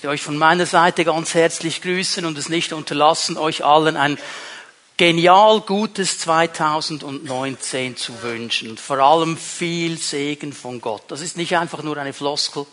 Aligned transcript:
Ich 0.00 0.04
möchte 0.04 0.14
euch 0.14 0.22
von 0.22 0.38
meiner 0.38 0.64
Seite 0.64 1.04
ganz 1.04 1.34
herzlich 1.34 1.82
grüßen 1.82 2.24
und 2.24 2.38
es 2.38 2.48
nicht 2.48 2.72
unterlassen, 2.72 3.36
euch 3.36 3.66
allen 3.66 3.98
ein 3.98 4.16
genial 4.96 5.60
gutes 5.60 6.18
2019 6.20 7.98
zu 7.98 8.22
wünschen 8.22 8.70
und 8.70 8.80
vor 8.80 8.96
allem 8.96 9.36
viel 9.36 9.98
Segen 9.98 10.54
von 10.54 10.80
Gott. 10.80 11.02
Das 11.08 11.20
ist 11.20 11.36
nicht 11.36 11.58
einfach 11.58 11.82
nur 11.82 11.98
eine 11.98 12.14
Floskel. 12.14 12.64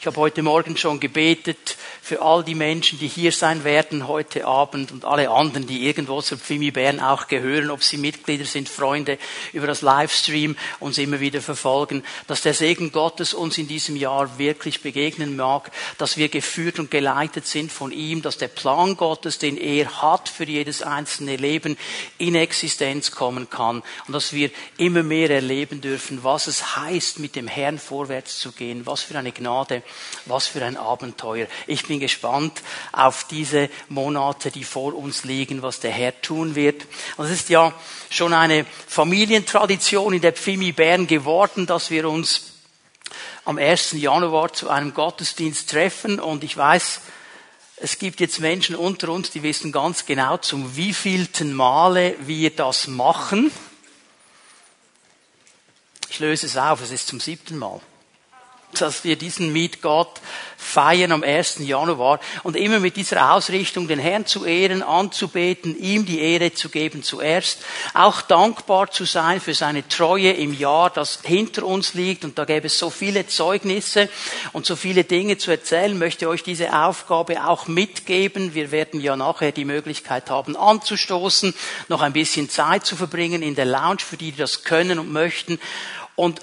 Ich 0.00 0.06
habe 0.06 0.18
heute 0.18 0.44
Morgen 0.44 0.76
schon 0.76 1.00
gebetet 1.00 1.76
für 2.00 2.22
all 2.22 2.44
die 2.44 2.54
Menschen, 2.54 3.00
die 3.00 3.08
hier 3.08 3.32
sein 3.32 3.64
werden 3.64 4.06
heute 4.06 4.46
Abend 4.46 4.92
und 4.92 5.04
alle 5.04 5.28
anderen, 5.28 5.66
die 5.66 5.88
irgendwo 5.88 6.22
zur 6.22 6.38
Pfimi 6.38 6.70
Bern 6.70 7.00
auch 7.00 7.26
gehören, 7.26 7.68
ob 7.72 7.82
sie 7.82 7.96
Mitglieder 7.96 8.44
sind, 8.44 8.68
Freunde 8.68 9.18
über 9.52 9.66
das 9.66 9.82
Livestream 9.82 10.56
uns 10.78 10.98
immer 10.98 11.18
wieder 11.18 11.42
verfolgen, 11.42 12.04
dass 12.28 12.42
der 12.42 12.54
Segen 12.54 12.92
Gottes 12.92 13.34
uns 13.34 13.58
in 13.58 13.66
diesem 13.66 13.96
Jahr 13.96 14.38
wirklich 14.38 14.82
begegnen 14.82 15.34
mag, 15.34 15.72
dass 15.98 16.16
wir 16.16 16.28
geführt 16.28 16.78
und 16.78 16.92
geleitet 16.92 17.48
sind 17.48 17.72
von 17.72 17.90
ihm, 17.90 18.22
dass 18.22 18.38
der 18.38 18.48
Plan 18.48 18.96
Gottes, 18.96 19.38
den 19.38 19.56
er 19.56 20.00
hat 20.00 20.28
für 20.28 20.44
jedes 20.44 20.80
einzelne 20.80 21.34
Leben, 21.34 21.76
in 22.18 22.36
Existenz 22.36 23.10
kommen 23.10 23.50
kann 23.50 23.82
und 24.06 24.14
dass 24.14 24.32
wir 24.32 24.52
immer 24.76 25.02
mehr 25.02 25.30
erleben 25.30 25.80
dürfen, 25.80 26.22
was 26.22 26.46
es 26.46 26.76
heißt, 26.76 27.18
mit 27.18 27.34
dem 27.34 27.48
Herrn 27.48 27.80
vorwärts 27.80 28.38
zu 28.38 28.52
gehen, 28.52 28.86
was 28.86 29.02
für 29.02 29.18
eine 29.18 29.32
Gnade 29.32 29.82
was 30.26 30.46
für 30.46 30.64
ein 30.64 30.76
Abenteuer. 30.76 31.46
Ich 31.66 31.86
bin 31.86 32.00
gespannt 32.00 32.62
auf 32.92 33.24
diese 33.24 33.70
Monate, 33.88 34.50
die 34.50 34.64
vor 34.64 34.94
uns 34.94 35.24
liegen, 35.24 35.62
was 35.62 35.80
der 35.80 35.90
Herr 35.90 36.20
tun 36.20 36.54
wird. 36.54 36.86
Es 37.16 37.30
ist 37.30 37.48
ja 37.48 37.72
schon 38.10 38.32
eine 38.32 38.66
Familientradition 38.86 40.14
in 40.14 40.20
der 40.20 40.32
Pfimi 40.32 40.72
Bern 40.72 41.06
geworden, 41.06 41.66
dass 41.66 41.90
wir 41.90 42.08
uns 42.08 42.52
am 43.44 43.58
1. 43.58 43.92
Januar 43.92 44.52
zu 44.52 44.68
einem 44.68 44.92
Gottesdienst 44.92 45.70
treffen. 45.70 46.20
Und 46.20 46.44
ich 46.44 46.56
weiß, 46.56 47.00
es 47.76 47.98
gibt 47.98 48.20
jetzt 48.20 48.40
Menschen 48.40 48.76
unter 48.76 49.08
uns, 49.10 49.30
die 49.30 49.42
wissen 49.42 49.72
ganz 49.72 50.04
genau, 50.04 50.36
zum 50.36 50.76
wievielten 50.76 51.54
Male 51.54 52.16
wir 52.20 52.50
das 52.50 52.88
machen. 52.88 53.50
Ich 56.10 56.18
löse 56.18 56.46
es 56.46 56.56
auf, 56.56 56.82
es 56.82 56.90
ist 56.90 57.06
zum 57.06 57.20
siebten 57.20 57.56
Mal 57.56 57.80
dass 58.72 59.04
wir 59.04 59.16
diesen 59.16 59.52
Meet 59.52 59.82
Gott 59.82 60.20
feiern 60.56 61.12
am 61.12 61.22
1. 61.22 61.60
Januar 61.60 62.20
und 62.42 62.56
immer 62.56 62.80
mit 62.80 62.96
dieser 62.96 63.32
Ausrichtung, 63.32 63.88
den 63.88 63.98
Herrn 63.98 64.26
zu 64.26 64.44
ehren, 64.44 64.82
anzubeten, 64.82 65.78
ihm 65.78 66.04
die 66.04 66.20
Ehre 66.20 66.52
zu 66.52 66.68
geben 66.68 67.02
zuerst, 67.02 67.60
auch 67.94 68.20
dankbar 68.20 68.90
zu 68.90 69.04
sein 69.04 69.40
für 69.40 69.54
seine 69.54 69.86
Treue 69.88 70.32
im 70.32 70.52
Jahr, 70.52 70.90
das 70.90 71.20
hinter 71.22 71.64
uns 71.64 71.94
liegt 71.94 72.24
und 72.24 72.38
da 72.38 72.44
gäbe 72.44 72.66
es 72.66 72.78
so 72.78 72.90
viele 72.90 73.26
Zeugnisse 73.26 74.08
und 74.52 74.66
so 74.66 74.76
viele 74.76 75.04
Dinge 75.04 75.38
zu 75.38 75.50
erzählen, 75.50 75.98
möchte 75.98 76.28
euch 76.28 76.42
diese 76.42 76.76
Aufgabe 76.76 77.46
auch 77.46 77.68
mitgeben. 77.68 78.54
Wir 78.54 78.70
werden 78.70 79.00
ja 79.00 79.16
nachher 79.16 79.52
die 79.52 79.64
Möglichkeit 79.64 80.28
haben 80.28 80.56
anzustoßen, 80.56 81.54
noch 81.88 82.02
ein 82.02 82.12
bisschen 82.12 82.50
Zeit 82.50 82.84
zu 82.84 82.96
verbringen 82.96 83.42
in 83.42 83.54
der 83.54 83.64
Lounge 83.64 84.00
für 84.00 84.16
die, 84.16 84.32
die 84.32 84.38
das 84.38 84.64
können 84.64 84.98
und 84.98 85.10
möchten 85.10 85.58
und 86.18 86.40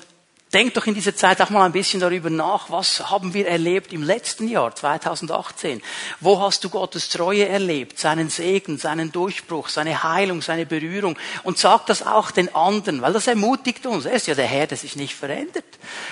Denk 0.56 0.74
doch 0.74 0.86
in 0.86 0.94
dieser 0.94 1.14
Zeit 1.14 1.42
auch 1.42 1.50
mal 1.50 1.66
ein 1.66 1.74
bisschen 1.74 2.00
darüber 2.00 2.30
nach, 2.30 2.70
was 2.70 3.10
haben 3.10 3.34
wir 3.34 3.46
erlebt 3.46 3.92
im 3.92 4.02
letzten 4.02 4.48
Jahr, 4.48 4.74
2018? 4.74 5.82
Wo 6.22 6.40
hast 6.40 6.64
du 6.64 6.70
Gottes 6.70 7.10
Treue 7.10 7.46
erlebt, 7.46 8.00
seinen 8.00 8.30
Segen, 8.30 8.78
seinen 8.78 9.12
Durchbruch, 9.12 9.68
seine 9.68 10.04
Heilung, 10.04 10.42
seine 10.42 10.66
Berührung? 10.66 11.18
Und 11.44 11.58
sag 11.58 11.88
das 11.88 12.08
auch 12.08 12.32
den 12.32 12.56
anderen, 12.56 13.02
weil 13.02 13.12
das 13.12 13.28
ermutigt 13.28 13.86
uns. 13.86 14.06
Er 14.06 14.14
ist 14.14 14.28
ja 14.28 14.34
der 14.34 14.46
Herr, 14.46 14.66
der 14.66 14.78
sich 14.78 14.96
nicht 14.96 15.14
verändert. 15.14 15.66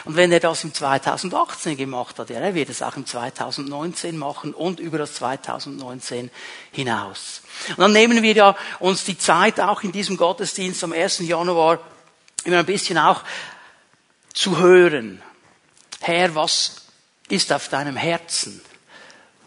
Und 0.04 0.18
wenn 0.18 0.30
er 0.34 0.42
das 0.42 0.66
im 0.66 0.74
2018 0.74 1.78
gemacht 1.78 2.20
hat, 2.20 2.30
ja, 2.30 2.42
er 2.42 2.54
wird 2.54 2.68
es 2.68 2.82
auch 2.82 2.98
im 2.98 3.06
2019 3.06 4.18
machen 4.18 4.54
und 4.54 4.82
über 4.82 4.98
das 4.98 5.14
2019 5.14 6.30
hinaus. 6.74 7.44
Und 7.70 7.80
dann 7.80 7.94
nehmen 7.94 8.22
wir 8.22 8.34
ja 8.34 8.58
uns 8.80 9.06
die 9.06 9.18
Zeit 9.18 9.62
auch 9.62 9.84
in 9.84 9.94
diesem 9.94 10.18
Gottesdienst 10.18 10.84
am 10.84 10.92
1. 10.92 11.20
Januar 11.20 11.80
immer 12.44 12.60
ein 12.60 12.66
bisschen 12.66 12.98
auch 12.98 13.22
zu 14.34 14.58
hören. 14.58 15.22
Herr, 16.02 16.36
was 16.36 16.88
ist 17.30 17.54
auf 17.54 17.70
deinem 17.70 17.96
Herzen? 17.96 18.62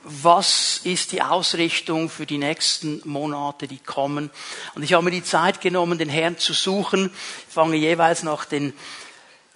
Was 0.02 0.80
ist 0.84 1.10
die 1.10 1.20
Ausrichtung 1.20 2.08
für 2.08 2.26
die 2.26 2.38
nächsten 2.38 3.02
Monate, 3.04 3.66
die 3.66 3.80
kommen? 3.80 4.30
Und 4.76 4.84
ich 4.84 4.92
habe 4.92 5.04
mir 5.04 5.10
die 5.10 5.24
Zeit 5.24 5.60
genommen, 5.60 5.98
den 5.98 6.08
Herrn 6.08 6.38
zu 6.38 6.52
suchen. 6.52 7.10
Ich 7.48 7.54
fange 7.54 7.76
jeweils 7.76 8.22
nach 8.22 8.44
den 8.44 8.72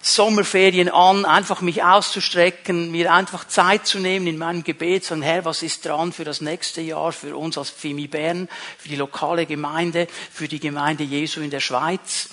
Sommerferien 0.03 0.89
an, 0.89 1.25
einfach 1.25 1.61
mich 1.61 1.83
auszustrecken, 1.83 2.89
mir 2.89 3.13
einfach 3.13 3.45
Zeit 3.45 3.85
zu 3.85 3.99
nehmen 3.99 4.25
in 4.25 4.37
meinem 4.37 4.63
Gebet, 4.63 5.05
sagen, 5.05 5.21
Herr, 5.21 5.45
was 5.45 5.61
ist 5.61 5.85
dran 5.85 6.11
für 6.11 6.23
das 6.23 6.41
nächste 6.41 6.81
Jahr, 6.81 7.11
für 7.11 7.37
uns 7.37 7.55
als 7.55 7.69
Pfimi 7.69 8.07
Bern, 8.07 8.49
für 8.79 8.89
die 8.89 8.95
lokale 8.95 9.45
Gemeinde, 9.45 10.07
für 10.31 10.47
die 10.47 10.59
Gemeinde 10.59 11.03
Jesu 11.03 11.41
in 11.41 11.51
der 11.51 11.59
Schweiz. 11.59 12.29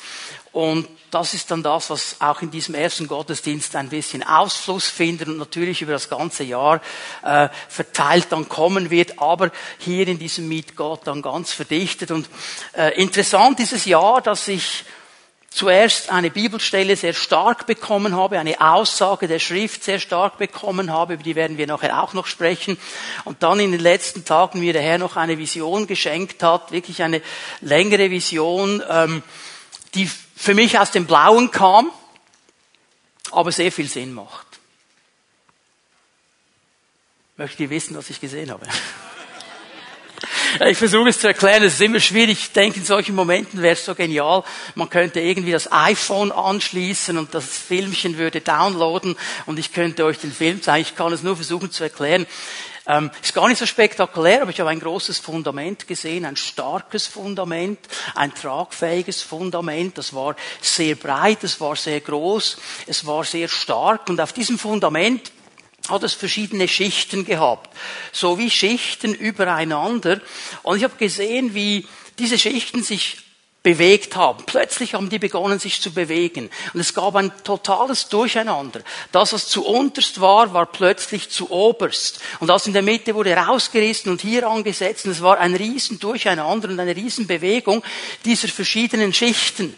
Und 0.53 0.88
das 1.10 1.34
ist 1.34 1.50
dann 1.50 1.62
das, 1.62 1.91
was 1.91 2.16
auch 2.20 2.42
in 2.42 2.50
diesem 2.50 2.75
ersten 2.75 3.06
Gottesdienst 3.06 3.75
ein 3.76 3.88
bisschen 3.88 4.22
Ausfluss 4.22 4.88
findet 4.88 5.28
und 5.28 5.38
natürlich 5.38 5.82
über 5.82 5.92
das 5.92 6.09
ganze 6.09 6.44
Jahr 6.44 6.81
äh, 7.22 7.48
verteilt 7.69 8.26
dann 8.31 8.48
kommen 8.48 8.91
wird, 8.91 9.19
aber 9.19 9.50
hier 9.78 10.06
in 10.06 10.19
diesem 10.19 10.48
Meet 10.48 10.76
Gott 10.76 11.06
dann 11.06 11.22
ganz 11.22 11.53
verdichtet. 11.53 12.10
Und 12.10 12.28
äh, 12.76 13.00
interessant 13.00 13.59
dieses 13.59 13.84
Jahr, 13.84 14.20
dass 14.20 14.48
ich 14.48 14.84
zuerst 15.50 16.10
eine 16.10 16.31
Bibelstelle 16.31 16.94
sehr 16.94 17.15
stark 17.15 17.66
bekommen 17.66 18.15
habe, 18.15 18.38
eine 18.38 18.60
Aussage 18.60 19.28
der 19.28 19.38
Schrift 19.38 19.82
sehr 19.82 19.98
stark 19.98 20.38
bekommen 20.38 20.92
habe, 20.92 21.15
über 21.15 21.22
die 21.22 21.36
werden 21.36 21.56
wir 21.56 21.66
nachher 21.66 22.03
auch 22.03 22.12
noch 22.12 22.26
sprechen, 22.26 22.78
und 23.25 23.42
dann 23.42 23.59
in 23.59 23.72
den 23.72 23.80
letzten 23.80 24.25
Tagen 24.25 24.60
mir 24.60 24.72
der 24.72 24.82
Herr 24.82 24.98
noch 24.98 25.16
eine 25.16 25.38
Vision 25.38 25.86
geschenkt 25.86 26.42
hat, 26.42 26.70
wirklich 26.70 27.03
eine 27.03 27.22
längere 27.60 28.10
Vision, 28.10 28.82
ähm, 28.88 29.22
die 29.94 30.10
für 30.38 30.54
mich 30.54 30.78
aus 30.78 30.93
dem 30.93 31.04
Blauen 31.04 31.50
kam, 31.50 31.91
aber 33.32 33.50
sehr 33.50 33.72
viel 33.72 33.88
Sinn 33.88 34.15
macht. 34.15 34.47
Möchtet 37.37 37.60
ihr 37.60 37.71
wissen, 37.71 37.97
was 37.97 38.09
ich 38.09 38.21
gesehen 38.21 38.50
habe? 38.50 38.66
Ich 40.66 40.78
versuche 40.78 41.10
es 41.10 41.21
zu 41.21 41.28
erklären, 41.28 41.62
es 41.62 41.75
ist 41.75 41.82
immer 41.82 42.00
schwierig. 42.00 42.38
Ich 42.38 42.53
denke, 42.53 42.81
in 42.81 42.84
solchen 42.84 43.15
Momenten 43.15 43.60
wäre 43.60 43.75
es 43.75 43.84
so 43.84 43.94
genial, 43.94 44.43
man 44.75 44.88
könnte 44.88 45.21
irgendwie 45.21 45.53
das 45.53 45.71
iPhone 45.71 46.32
anschließen 46.32 47.19
und 47.19 47.34
das 47.34 47.44
Filmchen 47.44 48.16
würde 48.16 48.41
downloaden 48.41 49.15
und 49.44 49.59
ich 49.59 49.75
könnte 49.75 50.06
euch 50.06 50.19
den 50.19 50.32
Film 50.32 50.62
zeigen. 50.62 50.87
Ich 50.88 50.97
kann 50.97 51.12
es 51.12 51.22
nur 51.22 51.37
versuchen 51.37 51.71
zu 51.71 51.84
erklären. 51.84 52.27
Ähm, 52.88 53.10
ist 53.22 53.34
gar 53.34 53.47
nicht 53.49 53.59
so 53.59 53.66
spektakulär, 53.66 54.41
aber 54.41 54.50
ich 54.50 54.59
habe 54.60 54.71
ein 54.71 54.81
großes 54.81 55.19
Fundament 55.19 55.87
gesehen, 55.87 56.25
ein 56.25 56.37
starkes 56.37 57.06
Fundament, 57.06 57.78
ein 58.15 58.34
tragfähiges 58.34 59.21
Fundament. 59.21 59.99
Das 59.99 60.15
war 60.15 60.34
sehr 60.62 60.94
breit, 60.94 61.44
es 61.44 61.60
war 61.60 61.77
sehr 61.77 62.00
groß, 62.00 62.56
es 62.87 63.04
war 63.04 63.25
sehr 63.25 63.48
stark 63.48 64.09
und 64.09 64.21
auf 64.22 64.32
diesem 64.32 64.59
Fundament 64.59 65.32
hat 65.88 66.03
es 66.03 66.15
verschiedene 66.15 66.66
Schichten 66.66 67.27
gehabt, 67.27 67.77
so 68.10 68.38
wie 68.38 68.50
Schichten 68.50 69.15
übereinander. 69.15 70.21
Und 70.62 70.78
ich 70.78 70.84
habe 70.84 70.97
gesehen, 70.97 71.54
wie 71.54 71.87
diese 72.19 72.38
Schichten 72.38 72.82
sich 72.82 73.19
bewegt 73.69 74.17
haben. 74.17 74.45
Plötzlich 74.47 74.95
haben 74.95 75.11
die 75.11 75.19
begonnen, 75.19 75.59
sich 75.59 75.83
zu 75.83 75.93
bewegen. 75.93 76.49
Und 76.73 76.81
es 76.81 76.95
gab 76.95 77.15
ein 77.17 77.31
totales 77.45 78.09
Durcheinander. 78.09 78.81
Das, 79.12 79.34
was 79.34 79.47
zu 79.47 79.62
unterst 79.67 80.23
war, 80.23 80.55
war 80.55 80.65
plötzlich 80.65 81.29
zu 81.29 81.51
oberst. 81.51 82.19
Und 82.41 82.49
das 82.49 82.67
in 82.67 82.73
der 82.73 82.81
Mitte 82.81 83.15
wurde 83.15 83.37
rausgerissen 83.37 84.11
und 84.11 84.23
hier 84.23 84.49
angesetzt. 84.49 85.05
Und 85.05 85.12
es 85.12 85.21
war 85.21 85.37
ein 85.37 85.55
riesen 85.55 85.99
Durcheinander 85.99 86.71
und 86.71 86.81
eine 86.81 86.97
riesen 86.97 87.27
Bewegung 87.27 87.84
dieser 88.25 88.49
verschiedenen 88.49 89.12
Schichten. 89.12 89.77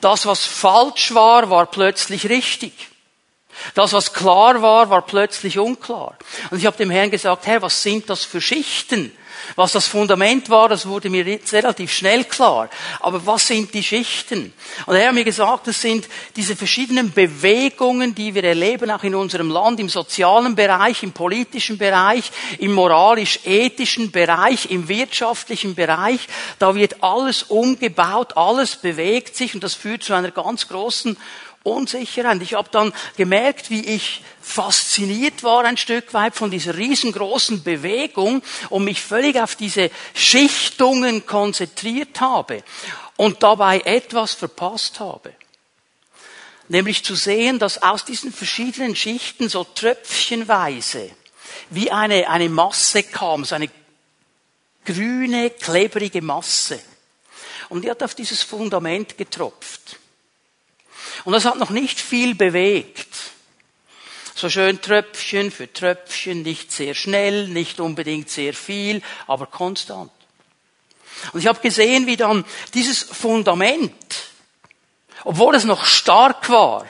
Das, 0.00 0.24
was 0.24 0.46
falsch 0.46 1.12
war, 1.12 1.50
war 1.50 1.66
plötzlich 1.66 2.30
richtig. 2.30 2.72
Das, 3.74 3.92
was 3.92 4.12
klar 4.12 4.62
war, 4.62 4.90
war 4.90 5.02
plötzlich 5.02 5.58
unklar. 5.58 6.16
Und 6.50 6.58
ich 6.58 6.66
habe 6.66 6.76
dem 6.76 6.90
Herrn 6.90 7.10
gesagt, 7.10 7.46
Herr, 7.46 7.62
was 7.62 7.82
sind 7.82 8.08
das 8.10 8.24
für 8.24 8.40
Schichten? 8.40 9.12
Was 9.54 9.72
das 9.72 9.86
Fundament 9.86 10.50
war, 10.50 10.68
das 10.68 10.86
wurde 10.86 11.10
mir 11.10 11.24
jetzt 11.24 11.52
relativ 11.52 11.92
schnell 11.92 12.24
klar. 12.24 12.68
Aber 13.00 13.24
was 13.26 13.46
sind 13.46 13.72
die 13.74 13.82
Schichten? 13.82 14.52
Und 14.86 14.96
er 14.96 15.08
hat 15.08 15.14
mir 15.14 15.24
gesagt, 15.24 15.68
das 15.68 15.80
sind 15.80 16.08
diese 16.34 16.56
verschiedenen 16.56 17.12
Bewegungen, 17.12 18.14
die 18.14 18.34
wir 18.34 18.44
erleben, 18.44 18.90
auch 18.90 19.04
in 19.04 19.14
unserem 19.14 19.50
Land, 19.50 19.78
im 19.78 19.88
sozialen 19.88 20.56
Bereich, 20.56 21.02
im 21.02 21.12
politischen 21.12 21.78
Bereich, 21.78 22.30
im 22.58 22.72
moralisch-ethischen 22.72 24.10
Bereich, 24.10 24.70
im 24.70 24.88
wirtschaftlichen 24.88 25.74
Bereich. 25.74 26.20
Da 26.58 26.74
wird 26.74 27.02
alles 27.02 27.44
umgebaut, 27.44 28.36
alles 28.36 28.76
bewegt 28.76 29.36
sich 29.36 29.54
und 29.54 29.62
das 29.62 29.74
führt 29.74 30.02
zu 30.02 30.14
einer 30.14 30.30
ganz 30.30 30.68
großen 30.68 31.16
Unsicherheit. 31.66 32.40
Ich 32.42 32.54
habe 32.54 32.68
dann 32.70 32.92
gemerkt, 33.16 33.70
wie 33.70 33.84
ich 33.84 34.22
fasziniert 34.40 35.42
war 35.42 35.64
ein 35.64 35.76
Stück 35.76 36.14
weit 36.14 36.36
von 36.36 36.50
dieser 36.50 36.76
riesengroßen 36.76 37.64
Bewegung 37.64 38.42
und 38.70 38.84
mich 38.84 39.02
völlig 39.02 39.40
auf 39.40 39.56
diese 39.56 39.90
Schichtungen 40.14 41.26
konzentriert 41.26 42.20
habe 42.20 42.62
und 43.16 43.42
dabei 43.42 43.80
etwas 43.80 44.34
verpasst 44.34 45.00
habe. 45.00 45.34
Nämlich 46.68 47.04
zu 47.04 47.14
sehen, 47.14 47.58
dass 47.58 47.82
aus 47.82 48.04
diesen 48.04 48.32
verschiedenen 48.32 48.96
Schichten 48.96 49.48
so 49.48 49.64
tröpfchenweise 49.64 51.10
wie 51.70 51.90
eine, 51.90 52.28
eine 52.28 52.48
Masse 52.48 53.02
kam, 53.02 53.44
so 53.44 53.54
eine 53.54 53.68
grüne, 54.84 55.50
klebrige 55.50 56.22
Masse. 56.22 56.80
Und 57.68 57.82
die 57.82 57.90
hat 57.90 58.02
auf 58.02 58.14
dieses 58.14 58.42
Fundament 58.42 59.18
getropft. 59.18 59.98
Und 61.26 61.32
das 61.32 61.44
hat 61.44 61.58
noch 61.58 61.70
nicht 61.70 62.00
viel 62.00 62.36
bewegt. 62.36 63.08
So 64.36 64.48
schön 64.48 64.80
Tröpfchen 64.80 65.50
für 65.50 65.70
Tröpfchen, 65.72 66.42
nicht 66.42 66.70
sehr 66.70 66.94
schnell, 66.94 67.48
nicht 67.48 67.80
unbedingt 67.80 68.30
sehr 68.30 68.54
viel, 68.54 69.02
aber 69.26 69.46
konstant. 69.46 70.12
Und 71.32 71.40
ich 71.40 71.48
habe 71.48 71.58
gesehen, 71.58 72.06
wie 72.06 72.16
dann 72.16 72.44
dieses 72.74 73.02
Fundament, 73.02 74.30
obwohl 75.24 75.56
es 75.56 75.64
noch 75.64 75.84
stark 75.84 76.48
war, 76.48 76.86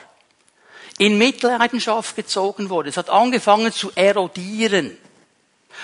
in 0.98 1.16
Mitleidenschaft 1.16 2.14
gezogen 2.14 2.68
wurde. 2.68 2.90
Es 2.90 2.98
hat 2.98 3.08
angefangen 3.08 3.72
zu 3.72 3.90
erodieren. 3.94 4.98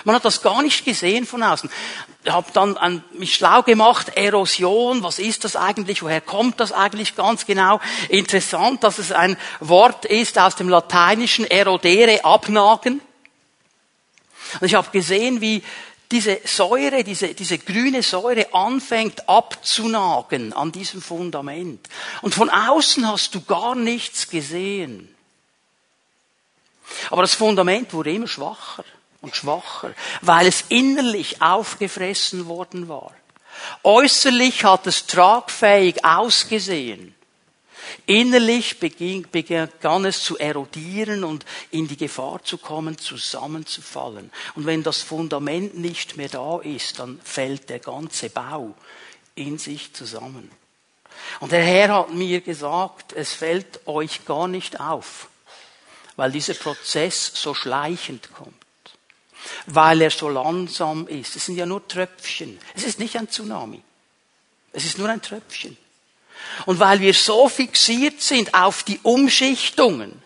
Man 0.03 0.15
hat 0.15 0.25
das 0.25 0.41
gar 0.41 0.61
nicht 0.61 0.85
gesehen 0.85 1.25
von 1.25 1.43
außen. 1.43 1.69
Ich 2.23 2.31
habe 2.31 2.51
dann 2.53 2.77
an 2.77 3.03
mich 3.13 3.35
schlau 3.35 3.63
gemacht, 3.63 4.09
Erosion, 4.15 5.03
was 5.03 5.19
ist 5.19 5.43
das 5.43 5.55
eigentlich, 5.55 6.03
woher 6.03 6.21
kommt 6.21 6.59
das 6.59 6.71
eigentlich 6.71 7.15
ganz 7.15 7.45
genau? 7.45 7.79
Interessant, 8.09 8.83
dass 8.83 8.97
es 8.97 9.11
ein 9.11 9.37
Wort 9.59 10.05
ist 10.05 10.37
aus 10.39 10.55
dem 10.55 10.69
Lateinischen, 10.69 11.45
erodere, 11.45 12.23
abnagen. 12.23 13.01
Und 14.59 14.67
ich 14.67 14.75
habe 14.75 14.89
gesehen, 14.91 15.41
wie 15.41 15.63
diese 16.11 16.39
Säure, 16.45 17.03
diese, 17.03 17.33
diese 17.33 17.57
grüne 17.57 18.03
Säure 18.03 18.53
anfängt 18.53 19.27
abzunagen 19.27 20.53
an 20.53 20.71
diesem 20.71 21.01
Fundament. 21.01 21.89
Und 22.21 22.35
von 22.35 22.49
außen 22.49 23.07
hast 23.07 23.35
du 23.35 23.41
gar 23.41 23.75
nichts 23.75 24.29
gesehen. 24.29 25.13
Aber 27.09 27.23
das 27.23 27.33
Fundament 27.33 27.93
wurde 27.93 28.13
immer 28.13 28.27
schwacher 28.27 28.85
und 29.23 29.35
schwacher, 29.35 29.95
weil 30.21 30.47
es 30.47 30.65
innerlich 30.67 31.41
aufgefressen 31.41 32.45
worden 32.45 32.89
war. 32.89 33.13
Äußerlich 33.83 34.65
hat 34.65 34.85
es 34.85 35.07
tragfähig 35.07 36.03
ausgesehen. 36.03 37.15
Innerlich 38.05 38.79
begann 38.79 40.05
es 40.05 40.23
zu 40.23 40.37
erodieren 40.37 41.23
und 41.23 41.45
in 41.71 41.87
die 41.87 41.95
Gefahr 41.95 42.43
zu 42.43 42.57
kommen, 42.57 42.97
zusammenzufallen. 42.97 44.29
Und 44.55 44.65
wenn 44.65 44.83
das 44.83 45.01
Fundament 45.01 45.77
nicht 45.77 46.17
mehr 46.17 46.29
da 46.29 46.59
ist, 46.59 46.99
dann 46.99 47.19
fällt 47.23 47.69
der 47.69 47.79
ganze 47.79 48.29
Bau 48.29 48.73
in 49.35 49.57
sich 49.57 49.93
zusammen. 49.93 50.51
Und 51.39 51.53
der 51.53 51.63
Herr 51.63 51.93
hat 51.95 52.13
mir 52.13 52.41
gesagt, 52.41 53.13
es 53.13 53.33
fällt 53.33 53.87
euch 53.87 54.25
gar 54.25 54.49
nicht 54.49 54.81
auf, 54.81 55.29
weil 56.17 56.31
dieser 56.31 56.55
Prozess 56.55 57.31
so 57.33 57.53
schleichend 57.53 58.33
kommt 58.33 58.62
weil 59.67 60.01
er 60.01 60.09
so 60.09 60.29
langsam 60.29 61.07
ist. 61.07 61.35
Es 61.35 61.45
sind 61.45 61.55
ja 61.55 61.65
nur 61.65 61.87
Tröpfchen. 61.87 62.59
Es 62.75 62.83
ist 62.83 62.99
nicht 62.99 63.17
ein 63.17 63.29
Tsunami. 63.29 63.81
Es 64.71 64.85
ist 64.85 64.97
nur 64.97 65.09
ein 65.09 65.21
Tröpfchen. 65.21 65.77
Und 66.65 66.79
weil 66.79 66.99
wir 66.99 67.13
so 67.13 67.47
fixiert 67.49 68.21
sind 68.21 68.53
auf 68.53 68.83
die 68.83 68.99
Umschichtungen 69.03 70.21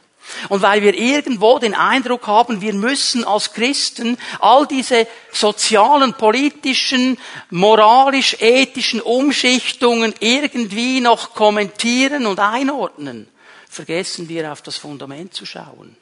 und 0.49 0.61
weil 0.61 0.81
wir 0.81 0.93
irgendwo 0.93 1.57
den 1.57 1.73
Eindruck 1.73 2.27
haben, 2.27 2.61
wir 2.61 2.73
müssen 2.73 3.23
als 3.23 3.53
Christen 3.53 4.17
all 4.39 4.67
diese 4.67 5.07
sozialen, 5.31 6.13
politischen, 6.13 7.17
moralisch-ethischen 7.49 9.01
Umschichtungen 9.01 10.13
irgendwie 10.19 10.99
noch 10.99 11.33
kommentieren 11.33 12.25
und 12.25 12.39
einordnen, 12.39 13.27
vergessen 13.69 14.27
wir 14.27 14.51
auf 14.51 14.61
das 14.61 14.77
Fundament 14.77 15.33
zu 15.33 15.45
schauen 15.45 15.95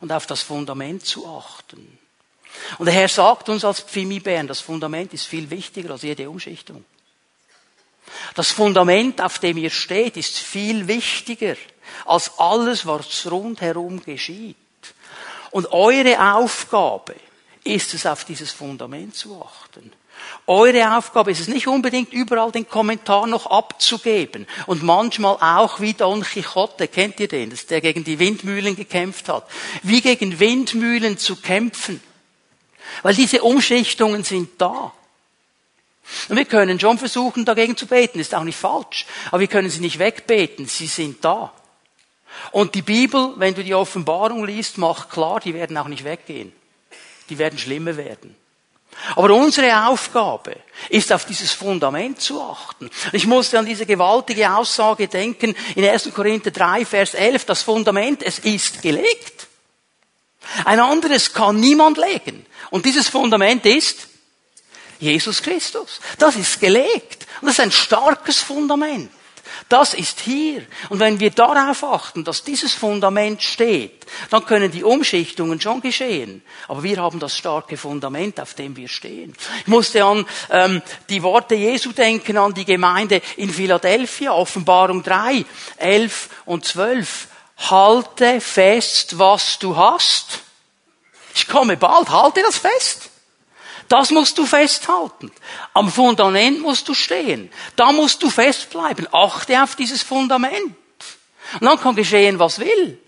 und 0.00 0.12
auf 0.12 0.26
das 0.26 0.42
Fundament 0.42 1.04
zu 1.04 1.26
achten. 1.26 1.98
Und 2.78 2.86
der 2.86 2.94
Herr 2.94 3.08
sagt 3.08 3.48
uns 3.48 3.64
als 3.64 3.80
Pfimi-Bären, 3.80 4.46
das 4.46 4.60
Fundament 4.60 5.12
ist 5.12 5.26
viel 5.26 5.50
wichtiger 5.50 5.92
als 5.92 6.02
jede 6.02 6.28
Umschichtung. 6.28 6.84
Das 8.34 8.50
Fundament, 8.50 9.20
auf 9.20 9.38
dem 9.38 9.56
ihr 9.58 9.70
steht, 9.70 10.16
ist 10.16 10.38
viel 10.38 10.88
wichtiger 10.88 11.56
als 12.04 12.38
alles, 12.38 12.86
was 12.86 13.30
rundherum 13.30 14.02
geschieht. 14.02 14.56
Und 15.50 15.72
eure 15.72 16.34
Aufgabe 16.34 17.14
ist 17.64 17.94
es, 17.94 18.06
auf 18.06 18.24
dieses 18.24 18.50
Fundament 18.50 19.14
zu 19.14 19.42
achten. 19.42 19.92
Eure 20.46 20.96
Aufgabe 20.96 21.30
ist 21.30 21.40
es 21.40 21.48
nicht 21.48 21.66
unbedingt 21.66 22.12
überall 22.12 22.52
den 22.52 22.68
Kommentar 22.68 23.26
noch 23.26 23.46
abzugeben 23.46 24.46
und 24.66 24.82
manchmal 24.82 25.36
auch 25.40 25.80
wie 25.80 25.94
Don 25.94 26.22
Quixote, 26.22 26.88
kennt 26.88 27.18
ihr 27.20 27.28
den, 27.28 27.52
der 27.70 27.80
gegen 27.80 28.04
die 28.04 28.18
Windmühlen 28.18 28.76
gekämpft 28.76 29.28
hat, 29.28 29.48
wie 29.82 30.00
gegen 30.00 30.38
Windmühlen 30.38 31.18
zu 31.18 31.36
kämpfen. 31.36 32.00
Weil 33.02 33.14
diese 33.14 33.42
Umschichtungen 33.42 34.24
sind 34.24 34.60
da. 34.60 34.92
Und 36.28 36.36
wir 36.36 36.44
können 36.44 36.78
schon 36.80 36.98
versuchen, 36.98 37.44
dagegen 37.44 37.76
zu 37.76 37.86
beten, 37.86 38.18
ist 38.18 38.34
auch 38.34 38.44
nicht 38.44 38.58
falsch. 38.58 39.06
Aber 39.28 39.40
wir 39.40 39.46
können 39.46 39.70
sie 39.70 39.80
nicht 39.80 39.98
wegbeten, 39.98 40.66
sie 40.66 40.86
sind 40.86 41.24
da. 41.24 41.52
Und 42.50 42.74
die 42.74 42.82
Bibel, 42.82 43.34
wenn 43.36 43.54
du 43.54 43.62
die 43.62 43.74
Offenbarung 43.74 44.44
liest, 44.44 44.78
macht 44.78 45.10
klar, 45.10 45.40
die 45.40 45.54
werden 45.54 45.76
auch 45.76 45.88
nicht 45.88 46.04
weggehen. 46.04 46.52
Die 47.28 47.38
werden 47.38 47.58
schlimmer 47.58 47.96
werden. 47.96 48.36
Aber 49.16 49.34
unsere 49.34 49.86
Aufgabe 49.86 50.56
ist, 50.88 51.12
auf 51.12 51.24
dieses 51.24 51.52
Fundament 51.52 52.20
zu 52.20 52.42
achten. 52.42 52.90
Ich 53.12 53.26
musste 53.26 53.58
an 53.58 53.66
diese 53.66 53.86
gewaltige 53.86 54.54
Aussage 54.54 55.08
denken 55.08 55.54
in 55.74 55.84
1. 55.84 56.12
Korinther 56.14 56.50
3, 56.50 56.84
Vers 56.84 57.14
11. 57.14 57.44
Das 57.46 57.62
Fundament, 57.62 58.22
es 58.22 58.38
ist 58.40 58.82
gelegt. 58.82 59.48
Ein 60.64 60.80
anderes 60.80 61.32
kann 61.32 61.60
niemand 61.60 61.98
legen. 61.98 62.46
Und 62.70 62.84
dieses 62.86 63.08
Fundament 63.08 63.64
ist 63.66 64.08
Jesus 64.98 65.42
Christus. 65.42 66.00
Das 66.18 66.36
ist 66.36 66.60
gelegt. 66.60 67.26
Und 67.40 67.48
das 67.48 67.58
ist 67.58 67.60
ein 67.60 67.72
starkes 67.72 68.38
Fundament. 68.38 69.10
Das 69.68 69.94
ist 69.94 70.20
hier. 70.20 70.66
Und 70.88 71.00
wenn 71.00 71.20
wir 71.20 71.30
darauf 71.30 71.84
achten, 71.84 72.24
dass 72.24 72.44
dieses 72.44 72.74
Fundament 72.74 73.42
steht, 73.42 74.06
dann 74.30 74.44
können 74.44 74.70
die 74.70 74.84
Umschichtungen 74.84 75.60
schon 75.60 75.80
geschehen. 75.80 76.42
Aber 76.68 76.82
wir 76.82 76.98
haben 76.98 77.18
das 77.18 77.36
starke 77.36 77.76
Fundament, 77.76 78.40
auf 78.40 78.54
dem 78.54 78.76
wir 78.76 78.88
stehen. 78.88 79.34
Ich 79.60 79.66
musste 79.66 80.04
an 80.04 80.26
ähm, 80.50 80.82
die 81.08 81.22
Worte 81.22 81.54
Jesu 81.54 81.92
denken, 81.92 82.36
an 82.36 82.54
die 82.54 82.64
Gemeinde 82.64 83.22
in 83.36 83.50
Philadelphia, 83.50 84.32
Offenbarung 84.32 85.02
3, 85.02 85.44
11 85.78 86.28
und 86.44 86.64
12. 86.64 87.28
Halte 87.70 88.40
fest, 88.40 89.18
was 89.18 89.58
du 89.58 89.76
hast. 89.76 90.40
Ich 91.34 91.46
komme 91.46 91.76
bald, 91.76 92.10
halte 92.10 92.42
das 92.42 92.58
fest. 92.58 93.10
Das 93.88 94.10
musst 94.10 94.38
du 94.38 94.46
festhalten. 94.46 95.30
Am 95.74 95.90
Fundament 95.90 96.60
musst 96.60 96.88
du 96.88 96.94
stehen. 96.94 97.52
Da 97.76 97.92
musst 97.92 98.22
du 98.22 98.30
festbleiben. 98.30 99.06
Achte 99.12 99.62
auf 99.62 99.76
dieses 99.76 100.02
Fundament. 100.02 100.74
Und 101.60 101.66
dann 101.66 101.78
kann 101.78 101.94
geschehen, 101.94 102.38
was 102.38 102.58
will. 102.58 102.98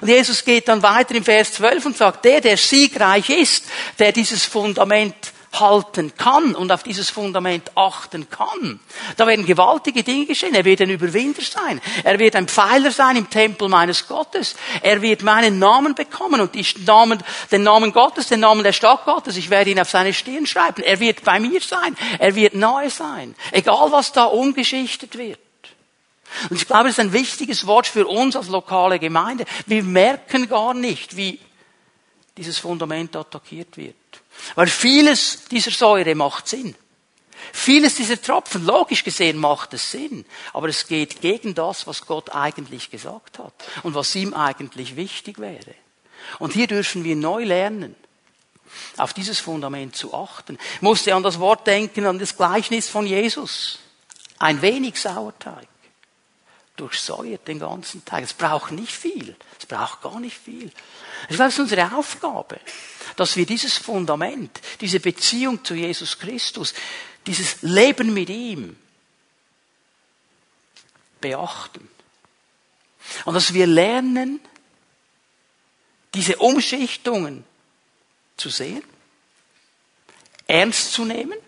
Und 0.00 0.08
Jesus 0.08 0.44
geht 0.44 0.68
dann 0.68 0.82
weiter 0.82 1.14
im 1.14 1.24
Vers 1.24 1.52
12 1.52 1.86
und 1.86 1.96
sagt, 1.96 2.24
der, 2.24 2.40
der 2.40 2.56
siegreich 2.56 3.30
ist, 3.30 3.64
der 3.98 4.12
dieses 4.12 4.44
Fundament 4.44 5.14
halten 5.60 6.12
kann 6.16 6.54
und 6.54 6.70
auf 6.72 6.82
dieses 6.82 7.10
Fundament 7.10 7.70
achten 7.76 8.28
kann. 8.30 8.80
Da 9.16 9.26
werden 9.26 9.46
gewaltige 9.46 10.02
Dinge 10.02 10.26
geschehen. 10.26 10.54
Er 10.54 10.64
wird 10.64 10.80
ein 10.80 10.90
Überwinder 10.90 11.42
sein. 11.42 11.80
Er 12.04 12.18
wird 12.18 12.36
ein 12.36 12.48
Pfeiler 12.48 12.90
sein 12.90 13.16
im 13.16 13.30
Tempel 13.30 13.68
meines 13.68 14.06
Gottes. 14.06 14.56
Er 14.82 15.02
wird 15.02 15.22
meinen 15.22 15.58
Namen 15.58 15.94
bekommen 15.94 16.40
und 16.40 16.54
Namen, 16.86 17.22
den 17.50 17.62
Namen 17.62 17.92
Gottes, 17.92 18.28
den 18.28 18.40
Namen 18.40 18.62
der 18.62 18.72
Stadt 18.72 19.04
Gottes. 19.04 19.36
Ich 19.36 19.50
werde 19.50 19.70
ihn 19.70 19.80
auf 19.80 19.90
seine 19.90 20.14
Stirn 20.14 20.46
schreiben. 20.46 20.82
Er 20.82 21.00
wird 21.00 21.24
bei 21.24 21.40
mir 21.40 21.60
sein. 21.60 21.96
Er 22.18 22.34
wird 22.34 22.54
nahe 22.54 22.90
sein. 22.90 23.34
Egal 23.52 23.92
was 23.92 24.12
da 24.12 24.24
umgeschichtet 24.24 25.16
wird. 25.16 25.38
Und 26.50 26.56
ich 26.56 26.66
glaube, 26.66 26.84
das 26.84 26.98
ist 26.98 27.00
ein 27.00 27.12
wichtiges 27.12 27.66
Wort 27.66 27.86
für 27.86 28.06
uns 28.06 28.36
als 28.36 28.48
lokale 28.48 28.98
Gemeinde. 28.98 29.44
Wir 29.66 29.82
merken 29.82 30.48
gar 30.48 30.74
nicht, 30.74 31.16
wie 31.16 31.40
dieses 32.36 32.58
Fundament 32.58 33.16
attackiert 33.16 33.76
wird. 33.76 33.96
Weil 34.54 34.68
vieles 34.68 35.44
dieser 35.50 35.70
Säure 35.70 36.14
macht 36.14 36.48
Sinn. 36.48 36.74
Vieles 37.52 37.94
dieser 37.94 38.20
Tropfen, 38.20 38.64
logisch 38.66 39.04
gesehen, 39.04 39.38
macht 39.38 39.72
es 39.74 39.90
Sinn. 39.90 40.24
Aber 40.52 40.68
es 40.68 40.86
geht 40.86 41.20
gegen 41.20 41.54
das, 41.54 41.86
was 41.86 42.06
Gott 42.06 42.34
eigentlich 42.34 42.90
gesagt 42.90 43.38
hat 43.38 43.54
und 43.82 43.94
was 43.94 44.14
ihm 44.14 44.34
eigentlich 44.34 44.96
wichtig 44.96 45.38
wäre. 45.38 45.74
Und 46.38 46.52
hier 46.52 46.66
dürfen 46.66 47.04
wir 47.04 47.16
neu 47.16 47.44
lernen, 47.44 47.94
auf 48.96 49.14
dieses 49.14 49.40
Fundament 49.40 49.96
zu 49.96 50.12
achten. 50.12 50.58
Ich 50.74 50.82
musste 50.82 51.14
an 51.14 51.22
das 51.22 51.38
Wort 51.38 51.66
denken, 51.66 52.06
an 52.06 52.18
das 52.18 52.36
Gleichnis 52.36 52.88
von 52.88 53.06
Jesus. 53.06 53.78
Ein 54.38 54.60
wenig 54.60 55.00
Sauerteig 55.00 55.66
durchsäuert 56.78 57.46
den 57.48 57.58
ganzen 57.58 58.04
Teig. 58.04 58.24
Es 58.24 58.32
braucht 58.32 58.72
nicht 58.72 58.92
viel. 58.92 59.36
Es 59.58 59.66
braucht 59.66 60.00
gar 60.02 60.20
nicht 60.20 60.36
viel. 60.36 60.70
Ich 61.28 61.36
glaube, 61.36 61.48
es 61.48 61.54
ist 61.54 61.60
unsere 61.60 61.92
Aufgabe, 61.94 62.60
dass 63.16 63.36
wir 63.36 63.46
dieses 63.46 63.76
Fundament, 63.76 64.60
diese 64.80 65.00
Beziehung 65.00 65.64
zu 65.64 65.74
Jesus 65.74 66.18
Christus, 66.18 66.74
dieses 67.26 67.62
Leben 67.62 68.14
mit 68.14 68.30
ihm 68.30 68.76
beachten. 71.20 71.88
Und 73.24 73.34
dass 73.34 73.52
wir 73.54 73.66
lernen, 73.66 74.40
diese 76.14 76.36
Umschichtungen 76.36 77.44
zu 78.36 78.50
sehen, 78.50 78.82
ernst 80.46 80.92
zu 80.92 81.04
nehmen, 81.04 81.38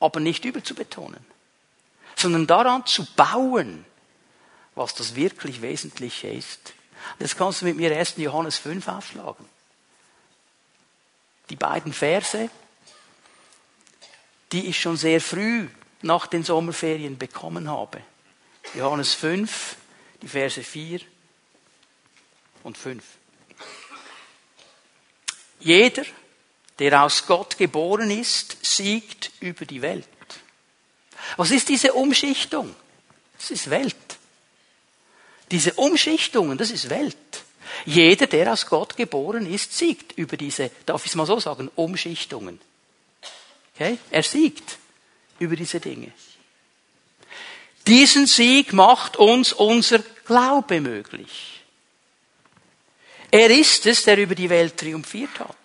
aber 0.00 0.20
nicht 0.20 0.44
überzubetonen, 0.44 1.24
sondern 2.16 2.46
daran 2.46 2.86
zu 2.86 3.04
bauen, 3.16 3.84
was 4.76 4.94
das 4.94 5.16
wirklich 5.16 5.62
Wesentliche 5.62 6.28
ist. 6.28 6.74
Das 7.18 7.36
kannst 7.36 7.62
du 7.62 7.64
mit 7.64 7.76
mir 7.76 7.96
1. 7.96 8.14
Johannes 8.18 8.58
5 8.58 8.86
aufschlagen. 8.86 9.44
Die 11.50 11.56
beiden 11.56 11.92
Verse, 11.92 12.50
die 14.52 14.66
ich 14.66 14.80
schon 14.80 14.96
sehr 14.96 15.20
früh 15.20 15.68
nach 16.02 16.26
den 16.26 16.44
Sommerferien 16.44 17.18
bekommen 17.18 17.68
habe. 17.68 18.02
Johannes 18.74 19.14
5, 19.14 19.76
die 20.22 20.28
Verse 20.28 20.62
4 20.62 21.00
und 22.62 22.76
5. 22.76 23.02
Jeder, 25.60 26.04
der 26.78 27.02
aus 27.02 27.26
Gott 27.26 27.56
geboren 27.56 28.10
ist, 28.10 28.64
siegt 28.64 29.32
über 29.40 29.64
die 29.64 29.82
Welt. 29.82 30.06
Was 31.36 31.50
ist 31.50 31.68
diese 31.68 31.94
Umschichtung? 31.94 32.74
Das 33.38 33.50
ist 33.50 33.70
Welt. 33.70 33.96
Diese 35.50 35.74
Umschichtungen, 35.74 36.58
das 36.58 36.70
ist 36.70 36.90
Welt. 36.90 37.16
Jeder, 37.84 38.26
der 38.26 38.52
aus 38.52 38.66
Gott 38.66 38.96
geboren 38.96 39.46
ist, 39.46 39.76
siegt 39.76 40.12
über 40.18 40.36
diese, 40.36 40.70
darf 40.86 41.04
ich 41.04 41.12
es 41.12 41.16
mal 41.16 41.26
so 41.26 41.38
sagen, 41.38 41.70
Umschichtungen. 41.74 42.60
Okay? 43.74 43.98
Er 44.10 44.22
siegt 44.22 44.78
über 45.38 45.56
diese 45.56 45.80
Dinge. 45.80 46.12
Diesen 47.86 48.26
Sieg 48.26 48.72
macht 48.72 49.16
uns 49.16 49.52
unser 49.52 50.00
Glaube 50.24 50.80
möglich. 50.80 51.62
Er 53.30 53.50
ist 53.50 53.86
es, 53.86 54.04
der 54.04 54.18
über 54.18 54.34
die 54.34 54.50
Welt 54.50 54.76
triumphiert 54.76 55.38
hat. 55.38 55.56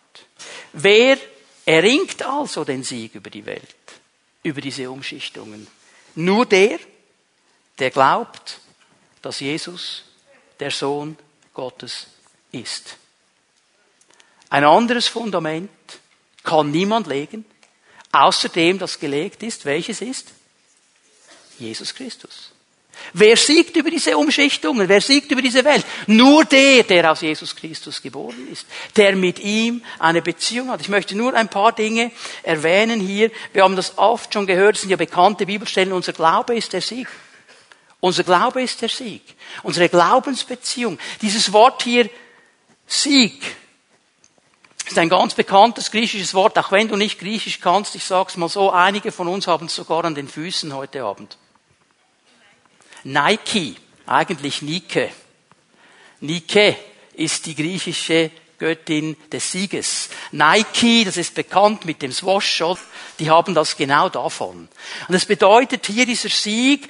Wer 0.74 1.18
erringt 1.66 2.22
also 2.24 2.64
den 2.64 2.84
Sieg 2.84 3.16
über 3.16 3.30
die 3.30 3.46
Welt, 3.46 3.64
über 4.44 4.62
diese 4.62 4.90
Umschichtungen? 4.92 5.68
Nur 6.16 6.46
der, 6.46 6.80
der 7.80 7.90
glaubt, 7.90 8.60
dass 9.22 9.40
Jesus 9.40 10.04
der 10.60 10.72
Sohn 10.72 11.18
Gottes 11.54 12.08
ist. 12.52 12.98
Ein 14.50 14.64
anderes 14.64 15.08
Fundament 15.08 15.70
kann 16.44 16.72
niemand 16.72 17.08
legen, 17.08 17.46
außer 18.12 18.50
dem, 18.50 18.80
das 18.80 19.00
gelegt 19.00 19.44
ist. 19.44 19.66
Welches 19.66 20.02
ist? 20.02 20.28
Jesus 21.58 21.94
Christus. 21.94 22.52
Wer 23.14 23.36
siegt 23.36 23.76
über 23.76 23.90
diese 23.90 24.18
Umschichtungen? 24.18 24.88
Wer 24.88 25.02
siegt 25.02 25.32
über 25.32 25.42
diese 25.42 25.64
Welt? 25.64 25.86
Nur 26.08 26.46
der, 26.46 26.84
der 26.84 27.12
aus 27.12 27.22
Jesus 27.22 27.56
Christus 27.56 28.02
geboren 28.02 28.48
ist, 28.52 28.66
der 28.96 29.16
mit 29.16 29.40
ihm 29.40 29.84
eine 30.00 30.22
Beziehung 30.22 30.70
hat. 30.70 30.82
Ich 30.82 30.90
möchte 30.90 31.16
nur 31.16 31.34
ein 31.34 31.50
paar 31.50 31.72
Dinge 31.72 32.12
erwähnen 32.44 33.00
hier. 33.00 33.32
Wir 33.54 33.64
haben 33.64 33.76
das 33.76 33.98
oft 33.98 34.34
schon 34.34 34.48
gehört, 34.48 34.76
es 34.76 34.82
sind 34.82 34.92
ja 34.92 34.98
bekannte 34.98 35.46
Bibelstellen. 35.46 35.94
Unser 35.94 36.14
Glaube 36.14 36.56
ist 36.56 36.74
der 36.74 36.82
Sieg. 36.82 37.08
Unser 38.02 38.24
Glaube 38.24 38.62
ist 38.62 38.82
der 38.82 38.90
Sieg. 38.90 39.22
Unsere 39.64 39.88
Glaubensbeziehung. 39.88 41.00
Dieses 41.22 41.54
Wort 41.54 41.84
hier, 41.84 42.10
Sieg, 42.88 43.42
ist 44.86 44.98
ein 44.98 45.08
ganz 45.08 45.36
bekanntes 45.36 45.90
griechisches 45.92 46.34
Wort, 46.34 46.58
auch 46.58 46.72
wenn 46.72 46.90
du 46.90 46.98
nicht 46.98 47.20
griechisch 47.20 47.62
kannst. 47.62 47.96
Ich 47.96 48.04
sag's 48.04 48.36
mal 48.36 48.50
so, 48.50 48.72
einige 48.72 49.12
von 49.12 49.28
uns 49.28 49.48
haben 49.48 49.68
es 49.68 49.76
sogar 49.76 50.04
an 50.04 50.16
den 50.16 50.28
Füßen 50.28 50.74
heute 50.74 51.04
Abend. 51.04 51.38
Nike, 53.04 53.76
eigentlich 54.06 54.62
Nike. 54.62 55.10
Nike 56.20 56.76
ist 57.14 57.46
die 57.46 57.56
griechische 57.56 58.32
Göttin 58.58 59.16
des 59.32 59.52
Sieges. 59.52 60.10
Nike, 60.32 61.04
das 61.06 61.18
ist 61.18 61.34
bekannt 61.36 61.86
mit 61.86 62.02
dem 62.02 62.12
Swash, 62.12 62.64
die 63.18 63.30
haben 63.30 63.56
das 63.56 63.78
genau 63.78 64.10
davon. 64.10 64.68
Und 65.08 65.16
es 65.16 65.26
bedeutet 65.26 65.86
hier 65.88 66.06
dieser 66.06 66.30
Sieg, 66.30 66.90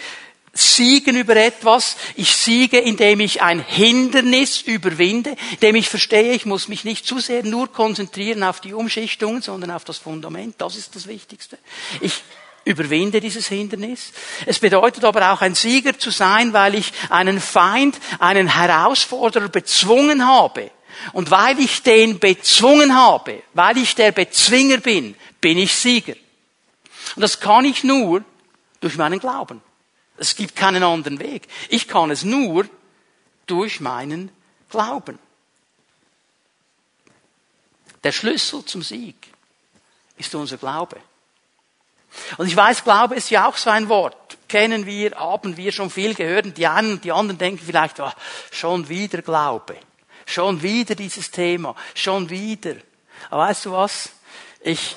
Siegen 0.53 1.15
über 1.15 1.38
etwas. 1.38 1.96
Ich 2.15 2.36
siege, 2.36 2.77
indem 2.77 3.22
ich 3.22 3.41
ein 3.41 3.60
Hindernis 3.60 4.62
überwinde, 4.62 5.36
indem 5.51 5.75
ich 5.75 5.88
verstehe, 5.88 6.34
ich 6.34 6.46
muss 6.46 6.67
mich 6.67 6.84
nicht 6.84 7.05
zu 7.05 7.20
sehr 7.20 7.43
nur 7.43 7.72
konzentrieren 7.72 8.43
auf 8.43 8.60
die 8.60 8.74
Umschichtungen, 8.74 9.41
sondern 9.41 9.72
auf 9.72 9.86
das 9.86 9.98
Fundament. 9.98 10.55
Das 10.58 10.75
ist 10.75 10.96
das 10.96 11.08
Wichtigste. 11.08 11.58
Ich 12.01 12.22
überwinde 12.65 13.22
dieses 13.22 13.48
Hindernis. 13.48 14.12
Es 14.46 14.60
bedeutet 14.60 15.05
aber 15.05 15.31
auch 15.31 15.41
ein 15.41 15.55
Sieger 15.55 15.98
zu 15.98 16.12
sein, 16.12 16.53
weil 16.53 16.75
ich 16.75 16.91
einen 17.10 17.39
Feind, 17.39 17.98
einen 18.20 18.48
Herausforderer 18.48 19.48
bezwungen 19.48 20.27
habe. 20.27 20.70
Und 21.13 21.31
weil 21.31 21.60
ich 21.60 21.81
den 21.81 22.20
bezwungen 22.20 22.93
habe, 22.93 23.41
weil 23.53 23.77
ich 23.77 23.96
der 23.96 24.12
Bezwinger 24.12 24.77
bin, 24.77 25.15
bin 25.39 25.58
ich 25.58 25.74
Sieger. 25.74 26.15
Und 27.15 27.22
das 27.22 27.39
kann 27.39 27.65
ich 27.65 27.84
nur 27.84 28.24
durch 28.81 28.98
meinen 28.98 29.20
Glauben. 29.20 29.62
Es 30.21 30.35
gibt 30.35 30.55
keinen 30.55 30.83
anderen 30.83 31.17
Weg. 31.17 31.47
Ich 31.67 31.87
kann 31.87 32.11
es 32.11 32.23
nur 32.23 32.69
durch 33.47 33.79
meinen 33.79 34.29
Glauben. 34.69 35.17
Der 38.03 38.11
Schlüssel 38.11 38.63
zum 38.63 38.83
Sieg 38.83 39.15
ist 40.17 40.35
unser 40.35 40.57
Glaube. 40.57 40.97
Und 42.37 42.45
ich 42.45 42.55
weiß, 42.55 42.83
Glaube 42.83 43.15
ist 43.15 43.31
ja 43.31 43.47
auch 43.47 43.57
so 43.57 43.71
ein 43.71 43.89
Wort. 43.89 44.37
Kennen 44.47 44.85
wir, 44.85 45.15
haben 45.15 45.57
wir 45.57 45.71
schon 45.71 45.89
viel 45.89 46.13
gehört. 46.13 46.45
Und 46.45 46.57
die 46.59 46.67
einen 46.67 46.91
und 46.91 47.03
die 47.03 47.11
anderen 47.11 47.39
denken 47.39 47.65
vielleicht, 47.65 47.99
oh, 47.99 48.11
schon 48.51 48.89
wieder 48.89 49.23
Glaube. 49.23 49.75
Schon 50.27 50.61
wieder 50.61 50.93
dieses 50.93 51.31
Thema. 51.31 51.75
Schon 51.95 52.29
wieder. 52.29 52.75
Aber 53.31 53.45
weißt 53.45 53.65
du 53.65 53.71
was? 53.71 54.11
Ich 54.59 54.95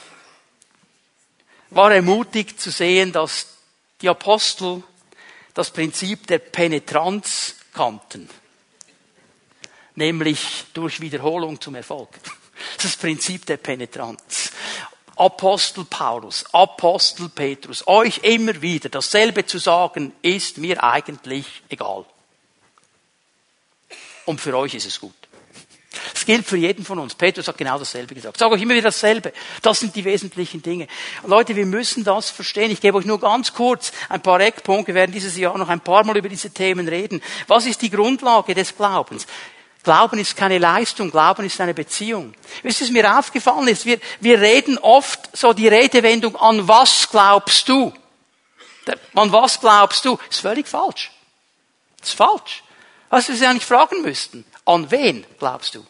war 1.71 1.95
ermutigt 1.95 2.61
zu 2.61 2.71
sehen, 2.71 3.11
dass 3.11 3.57
die 4.03 4.11
Apostel 4.11 4.83
das 5.55 5.71
Prinzip 5.71 6.27
der 6.27 6.41
Penetranz 6.41 7.57
kannten. 7.73 8.29
Nämlich 9.95 10.65
durch 10.75 11.01
Wiederholung 11.01 11.61
zum 11.61 11.77
Erfolg. 11.77 12.09
Das 12.83 12.97
Prinzip 12.97 13.47
der 13.47 13.57
Penetranz. 13.57 14.51
Apostel 15.17 15.85
Paulus, 15.85 16.45
Apostel 16.53 17.29
Petrus, 17.29 17.87
euch 17.87 18.19
immer 18.19 18.61
wieder 18.61 18.89
dasselbe 18.89 19.47
zu 19.47 19.59
sagen, 19.59 20.13
ist 20.23 20.59
mir 20.59 20.83
eigentlich 20.83 21.63
egal. 21.69 22.05
Und 24.25 24.41
für 24.41 24.57
euch 24.57 24.75
ist 24.75 24.87
es 24.87 25.01
gut. 25.01 25.15
Das 26.25 26.27
gilt 26.27 26.47
für 26.47 26.57
jeden 26.57 26.87
von 26.87 26.99
uns. 26.99 27.15
Petrus 27.15 27.49
hat 27.49 27.59
genau 27.59 27.79
dasselbe 27.79 28.15
gesagt. 28.15 28.39
Sage 28.39 28.55
euch 28.55 28.63
immer 28.63 28.73
wieder 28.73 28.85
dasselbe. 28.85 29.35
Das 29.61 29.81
sind 29.81 29.95
die 29.95 30.07
wesentlichen 30.07 30.63
Dinge. 30.63 30.89
Leute, 31.27 31.55
wir 31.55 31.67
müssen 31.67 32.03
das 32.03 32.31
verstehen. 32.31 32.71
Ich 32.71 32.81
gebe 32.81 32.97
euch 32.97 33.05
nur 33.05 33.21
ganz 33.21 33.53
kurz 33.53 33.93
ein 34.09 34.23
paar 34.23 34.41
Eckpunkte. 34.41 34.95
Wir 34.95 34.95
werden 34.95 35.13
dieses 35.13 35.37
Jahr 35.37 35.59
noch 35.59 35.69
ein 35.69 35.81
paar 35.81 36.03
Mal 36.03 36.17
über 36.17 36.31
diese 36.31 36.49
Themen 36.49 36.89
reden. 36.89 37.21
Was 37.47 37.67
ist 37.67 37.83
die 37.83 37.91
Grundlage 37.91 38.55
des 38.55 38.75
Glaubens? 38.75 39.27
Glauben 39.83 40.19
ist 40.19 40.35
keine 40.35 40.57
Leistung, 40.57 41.11
Glauben 41.11 41.45
ist 41.45 41.61
eine 41.61 41.75
Beziehung. 41.75 42.33
Wisst 42.63 42.81
ihr, 42.81 42.87
was 42.87 42.93
mir 42.93 43.19
aufgefallen 43.19 43.69
ist? 43.69 43.85
Wir, 43.85 44.01
wir 44.21 44.41
reden 44.41 44.79
oft 44.79 45.37
so 45.37 45.53
die 45.53 45.69
Redewendung, 45.69 46.37
an 46.37 46.67
was 46.67 47.07
glaubst 47.11 47.69
du? 47.69 47.93
An 49.15 49.31
was 49.31 49.61
glaubst 49.61 50.07
du? 50.07 50.19
Ist 50.31 50.41
völlig 50.41 50.69
falsch. 50.69 51.11
Ist 52.03 52.15
falsch. 52.15 52.63
Was 53.11 53.29
wir 53.29 53.37
sie 53.37 53.45
eigentlich 53.45 53.67
fragen 53.67 54.01
müssten. 54.01 54.47
An 54.65 54.91
wen 54.91 55.27
glaubst 55.39 55.75
du? 55.75 55.85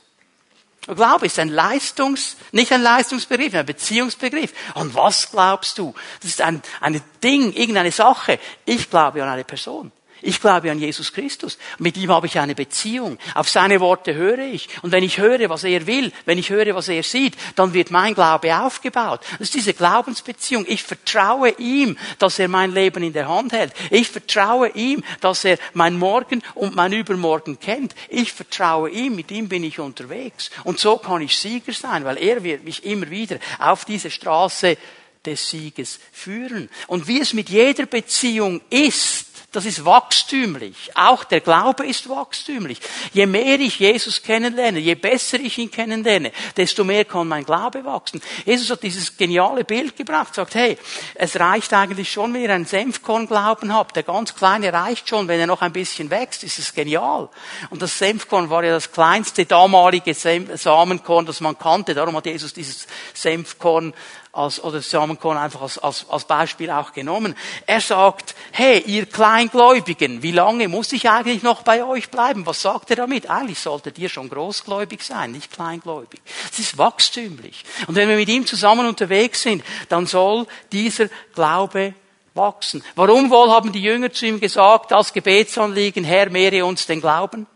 Glaube 0.86 1.26
ist 1.26 1.38
ein 1.38 1.48
Leistungs, 1.48 2.36
nicht 2.52 2.72
ein 2.72 2.82
Leistungsbegriff, 2.82 3.54
ein 3.54 3.66
Beziehungsbegriff. 3.66 4.52
An 4.74 4.94
was 4.94 5.30
glaubst 5.30 5.78
du? 5.78 5.94
Das 6.20 6.30
ist 6.30 6.40
ein, 6.40 6.62
ein 6.80 7.00
Ding, 7.22 7.52
irgendeine 7.52 7.90
Sache. 7.90 8.38
Ich 8.64 8.90
glaube 8.90 9.22
an 9.22 9.28
eine 9.28 9.44
Person. 9.44 9.92
Ich 10.26 10.40
glaube 10.40 10.70
an 10.70 10.78
Jesus 10.78 11.12
Christus. 11.12 11.58
Mit 11.78 11.98
ihm 11.98 12.10
habe 12.10 12.26
ich 12.26 12.38
eine 12.38 12.54
Beziehung. 12.54 13.18
Auf 13.34 13.50
seine 13.50 13.78
Worte 13.80 14.14
höre 14.14 14.38
ich. 14.38 14.70
Und 14.80 14.90
wenn 14.90 15.04
ich 15.04 15.18
höre, 15.18 15.50
was 15.50 15.64
er 15.64 15.86
will, 15.86 16.12
wenn 16.24 16.38
ich 16.38 16.48
höre, 16.48 16.74
was 16.74 16.88
er 16.88 17.02
sieht, 17.02 17.34
dann 17.56 17.74
wird 17.74 17.90
mein 17.90 18.14
Glaube 18.14 18.56
aufgebaut. 18.56 19.20
Das 19.32 19.40
ist 19.48 19.54
diese 19.54 19.74
Glaubensbeziehung. 19.74 20.64
Ich 20.66 20.82
vertraue 20.82 21.50
ihm, 21.58 21.98
dass 22.18 22.38
er 22.38 22.48
mein 22.48 22.72
Leben 22.72 23.02
in 23.02 23.12
der 23.12 23.28
Hand 23.28 23.52
hält. 23.52 23.74
Ich 23.90 24.08
vertraue 24.08 24.70
ihm, 24.70 25.04
dass 25.20 25.44
er 25.44 25.58
mein 25.74 25.98
Morgen 25.98 26.42
und 26.54 26.74
mein 26.74 26.94
Übermorgen 26.94 27.60
kennt. 27.60 27.94
Ich 28.08 28.32
vertraue 28.32 28.88
ihm, 28.88 29.16
mit 29.16 29.30
ihm 29.30 29.50
bin 29.50 29.62
ich 29.62 29.78
unterwegs. 29.78 30.50
Und 30.64 30.78
so 30.78 30.96
kann 30.96 31.20
ich 31.20 31.36
Sieger 31.36 31.74
sein, 31.74 32.06
weil 32.06 32.16
er 32.16 32.42
wird 32.42 32.64
mich 32.64 32.86
immer 32.86 33.10
wieder 33.10 33.36
auf 33.58 33.84
diese 33.84 34.10
Straße 34.10 34.78
des 35.24 35.50
Sieges 35.50 35.98
führen. 36.12 36.68
Und 36.86 37.08
wie 37.08 37.20
es 37.20 37.32
mit 37.32 37.48
jeder 37.48 37.86
Beziehung 37.86 38.60
ist, 38.70 39.26
Das 39.54 39.66
ist 39.66 39.84
wachstümlich. 39.84 40.90
Auch 40.96 41.22
der 41.22 41.40
Glaube 41.40 41.86
ist 41.86 42.08
wachstümlich. 42.08 42.80
Je 43.12 43.24
mehr 43.24 43.60
ich 43.60 43.78
Jesus 43.78 44.20
kennenlerne, 44.20 44.80
je 44.80 44.96
besser 44.96 45.38
ich 45.38 45.58
ihn 45.58 45.70
kennenlerne, 45.70 46.32
desto 46.56 46.82
mehr 46.82 47.04
kann 47.04 47.28
mein 47.28 47.44
Glaube 47.44 47.84
wachsen. 47.84 48.20
Jesus 48.44 48.68
hat 48.70 48.82
dieses 48.82 49.16
geniale 49.16 49.62
Bild 49.62 49.96
gebracht, 49.96 50.34
sagt, 50.34 50.56
hey, 50.56 50.76
es 51.14 51.38
reicht 51.38 51.72
eigentlich 51.72 52.10
schon, 52.10 52.34
wenn 52.34 52.42
ihr 52.42 52.50
einen 52.52 52.66
Senfkorn-Glauben 52.66 53.72
habt. 53.72 53.94
Der 53.94 54.02
ganz 54.02 54.34
kleine 54.34 54.72
reicht 54.72 55.08
schon, 55.08 55.28
wenn 55.28 55.38
er 55.38 55.46
noch 55.46 55.62
ein 55.62 55.72
bisschen 55.72 56.10
wächst, 56.10 56.42
ist 56.42 56.58
es 56.58 56.74
genial. 56.74 57.28
Und 57.70 57.80
das 57.80 57.96
Senfkorn 57.96 58.50
war 58.50 58.64
ja 58.64 58.72
das 58.72 58.90
kleinste 58.90 59.46
damalige 59.46 60.14
Samenkorn, 60.14 61.26
das 61.26 61.40
man 61.40 61.56
kannte. 61.56 61.94
Darum 61.94 62.16
hat 62.16 62.26
Jesus 62.26 62.54
dieses 62.54 62.88
Senfkorn 63.12 63.94
als, 64.34 64.62
oder 64.62 64.82
Samenkorn 64.82 65.36
einfach 65.36 65.62
als, 65.62 65.78
als, 65.78 66.06
als 66.08 66.24
Beispiel 66.24 66.70
auch 66.70 66.92
genommen. 66.92 67.34
Er 67.66 67.80
sagt, 67.80 68.34
hey, 68.52 68.80
ihr 68.80 69.06
Kleingläubigen, 69.06 70.22
wie 70.22 70.32
lange 70.32 70.68
muss 70.68 70.92
ich 70.92 71.08
eigentlich 71.08 71.42
noch 71.42 71.62
bei 71.62 71.84
euch 71.84 72.10
bleiben? 72.10 72.46
Was 72.46 72.62
sagt 72.62 72.90
er 72.90 72.96
damit? 72.96 73.30
Eigentlich 73.30 73.58
solltet 73.58 73.98
ihr 73.98 74.08
schon 74.08 74.28
großgläubig 74.28 75.02
sein, 75.02 75.32
nicht 75.32 75.52
kleingläubig. 75.52 76.20
Es 76.52 76.58
ist 76.58 76.78
wachstümlich. 76.78 77.64
Und 77.86 77.94
wenn 77.94 78.08
wir 78.08 78.16
mit 78.16 78.28
ihm 78.28 78.46
zusammen 78.46 78.86
unterwegs 78.86 79.42
sind, 79.42 79.64
dann 79.88 80.06
soll 80.06 80.46
dieser 80.72 81.08
Glaube 81.34 81.94
wachsen. 82.34 82.82
Warum 82.96 83.30
wohl 83.30 83.50
haben 83.50 83.72
die 83.72 83.82
Jünger 83.82 84.12
zu 84.12 84.26
ihm 84.26 84.40
gesagt, 84.40 84.92
als 84.92 85.12
Gebetsanliegen, 85.12 86.04
Herr, 86.04 86.30
mehre 86.30 86.64
uns 86.64 86.86
den 86.86 87.00
Glauben? 87.00 87.46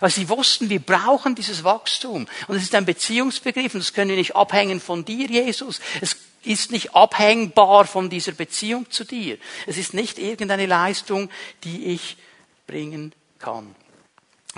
Weil 0.00 0.10
sie 0.10 0.28
wussten, 0.28 0.70
wir 0.70 0.80
brauchen 0.80 1.34
dieses 1.34 1.64
Wachstum. 1.64 2.26
Und 2.48 2.56
es 2.56 2.62
ist 2.62 2.74
ein 2.74 2.86
Beziehungsbegriff 2.86 3.74
und 3.74 3.80
das 3.80 3.92
können 3.92 4.10
wir 4.10 4.16
nicht 4.16 4.36
abhängen 4.36 4.80
von 4.80 5.04
dir, 5.04 5.26
Jesus. 5.26 5.80
Es 6.00 6.16
ist 6.44 6.70
nicht 6.70 6.94
abhängbar 6.94 7.86
von 7.86 8.10
dieser 8.10 8.32
Beziehung 8.32 8.90
zu 8.90 9.04
dir. 9.04 9.38
Es 9.66 9.76
ist 9.76 9.94
nicht 9.94 10.18
irgendeine 10.18 10.66
Leistung, 10.66 11.30
die 11.64 11.86
ich 11.86 12.16
bringen 12.66 13.12
kann. 13.38 13.74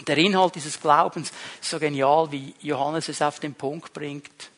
Der 0.07 0.19
Inhalt 0.19 0.57
dieses 0.57 0.81
Glaubens 0.81 1.33
ist 1.61 1.71
so 1.71 1.79
genial, 1.79 2.33
wie 2.33 2.55
Johannes 2.61 3.09
es 3.09 3.23
auf 3.23 3.39
den 3.39 3.55
Punkt 3.55 3.93
bringt. 3.93 4.51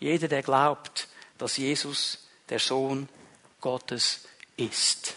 Jeder, 0.00 0.28
der 0.28 0.42
glaubt, 0.42 1.08
dass 1.38 1.56
Jesus 1.56 2.28
der 2.48 2.60
Sohn 2.60 3.08
Gottes 3.60 4.20
ist, 4.56 5.14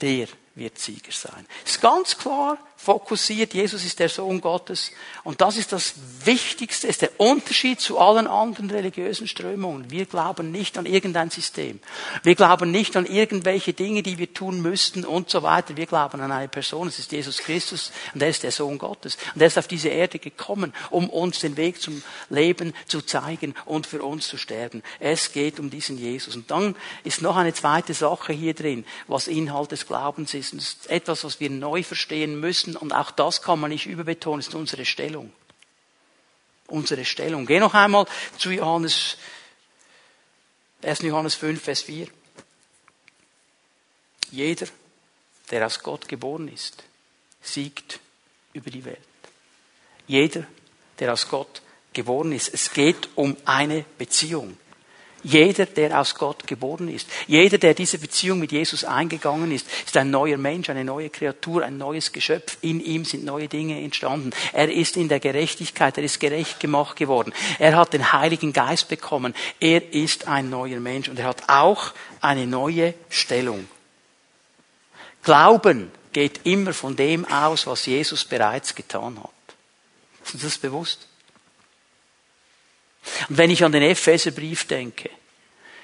der 0.00 0.28
wird 0.54 0.78
Sieger 0.78 1.12
sein. 1.12 1.46
Ist 1.64 1.80
ganz 1.80 2.16
klar 2.16 2.58
fokussiert, 2.76 3.54
Jesus 3.54 3.84
ist 3.84 3.98
der 3.98 4.08
Sohn 4.08 4.40
Gottes. 4.40 4.92
Und 5.24 5.40
das 5.40 5.56
ist 5.56 5.72
das 5.72 5.94
Wichtigste, 6.24 6.86
ist 6.86 7.02
der 7.02 7.18
Unterschied 7.18 7.80
zu 7.80 7.98
allen 7.98 8.26
anderen 8.26 8.70
religiösen 8.70 9.26
Strömungen. 9.26 9.90
Wir 9.90 10.04
glauben 10.04 10.52
nicht 10.52 10.76
an 10.76 10.86
irgendein 10.86 11.30
System. 11.30 11.80
Wir 12.22 12.34
glauben 12.34 12.70
nicht 12.70 12.96
an 12.96 13.06
irgendwelche 13.06 13.72
Dinge, 13.72 14.02
die 14.02 14.18
wir 14.18 14.32
tun 14.32 14.60
müssten 14.60 15.04
und 15.04 15.30
so 15.30 15.42
weiter. 15.42 15.76
Wir 15.76 15.86
glauben 15.86 16.20
an 16.20 16.30
eine 16.30 16.48
Person, 16.48 16.88
es 16.88 16.98
ist 16.98 17.12
Jesus 17.12 17.38
Christus 17.38 17.92
und 18.14 18.22
er 18.22 18.28
ist 18.28 18.42
der 18.42 18.52
Sohn 18.52 18.76
Gottes. 18.78 19.16
Und 19.34 19.40
er 19.40 19.46
ist 19.46 19.58
auf 19.58 19.68
diese 19.68 19.88
Erde 19.88 20.18
gekommen, 20.18 20.74
um 20.90 21.08
uns 21.08 21.40
den 21.40 21.56
Weg 21.56 21.80
zum 21.80 22.02
Leben 22.28 22.74
zu 22.86 23.00
zeigen 23.00 23.54
und 23.64 23.86
für 23.86 24.02
uns 24.02 24.28
zu 24.28 24.36
sterben. 24.36 24.82
Es 25.00 25.32
geht 25.32 25.58
um 25.58 25.70
diesen 25.70 25.98
Jesus. 25.98 26.36
Und 26.36 26.50
dann 26.50 26.76
ist 27.04 27.22
noch 27.22 27.36
eine 27.36 27.54
zweite 27.54 27.94
Sache 27.94 28.34
hier 28.34 28.54
drin, 28.54 28.84
was 29.08 29.28
Inhalt 29.28 29.72
des 29.72 29.86
Glaubens 29.86 30.34
ist. 30.34 30.52
Und 30.52 30.60
das 30.60 30.68
ist 30.68 30.90
etwas, 30.90 31.24
was 31.24 31.40
wir 31.40 31.48
neu 31.48 31.82
verstehen 31.82 32.38
müssen 32.38 32.65
und 32.74 32.92
auch 32.92 33.10
das 33.10 33.42
kann 33.42 33.60
man 33.60 33.70
nicht 33.70 33.86
überbetonen, 33.86 34.40
ist 34.40 34.54
unsere 34.54 34.84
Stellung. 34.84 35.32
Unsere 36.66 37.04
Stellung. 37.04 37.46
Geh 37.46 37.60
noch 37.60 37.74
einmal 37.74 38.06
zu 38.38 38.50
Johannes, 38.50 39.18
1. 40.82 41.02
Johannes 41.02 41.34
5, 41.36 41.62
Vers 41.62 41.82
4. 41.82 42.08
Jeder, 44.32 44.66
der 45.50 45.66
aus 45.66 45.80
Gott 45.80 46.08
geboren 46.08 46.48
ist, 46.48 46.82
siegt 47.40 48.00
über 48.52 48.70
die 48.70 48.84
Welt. 48.84 48.98
Jeder, 50.08 50.46
der 50.98 51.12
aus 51.12 51.28
Gott 51.28 51.62
geboren 51.92 52.32
ist. 52.32 52.52
Es 52.52 52.72
geht 52.72 53.08
um 53.14 53.36
eine 53.44 53.84
Beziehung. 53.98 54.56
Jeder, 55.28 55.66
der 55.66 56.00
aus 56.00 56.14
Gott 56.14 56.46
geboren 56.46 56.86
ist, 56.86 57.08
jeder, 57.26 57.58
der 57.58 57.74
diese 57.74 57.98
Beziehung 57.98 58.38
mit 58.38 58.52
Jesus 58.52 58.84
eingegangen 58.84 59.50
ist, 59.50 59.66
ist 59.84 59.96
ein 59.96 60.08
neuer 60.08 60.36
Mensch, 60.36 60.70
eine 60.70 60.84
neue 60.84 61.10
Kreatur, 61.10 61.64
ein 61.64 61.78
neues 61.78 62.12
Geschöpf. 62.12 62.58
In 62.60 62.78
ihm 62.78 63.04
sind 63.04 63.24
neue 63.24 63.48
Dinge 63.48 63.82
entstanden. 63.82 64.30
Er 64.52 64.72
ist 64.72 64.96
in 64.96 65.08
der 65.08 65.18
Gerechtigkeit, 65.18 65.98
er 65.98 66.04
ist 66.04 66.20
gerecht 66.20 66.60
gemacht 66.60 66.94
geworden. 66.96 67.32
Er 67.58 67.74
hat 67.74 67.92
den 67.92 68.12
Heiligen 68.12 68.52
Geist 68.52 68.86
bekommen. 68.88 69.34
Er 69.58 69.92
ist 69.92 70.28
ein 70.28 70.48
neuer 70.48 70.78
Mensch 70.78 71.08
und 71.08 71.18
er 71.18 71.26
hat 71.26 71.48
auch 71.48 71.92
eine 72.20 72.46
neue 72.46 72.94
Stellung. 73.08 73.66
Glauben 75.24 75.90
geht 76.12 76.46
immer 76.46 76.72
von 76.72 76.94
dem 76.94 77.24
aus, 77.24 77.66
was 77.66 77.86
Jesus 77.86 78.24
bereits 78.24 78.76
getan 78.76 79.20
hat. 79.20 79.30
Ist 80.24 80.34
uns 80.34 80.44
das 80.44 80.58
bewusst? 80.58 81.05
Und 83.28 83.38
wenn 83.38 83.50
ich 83.50 83.64
an 83.64 83.72
den 83.72 83.82
Epheserbrief 83.82 84.66
denke, 84.66 85.10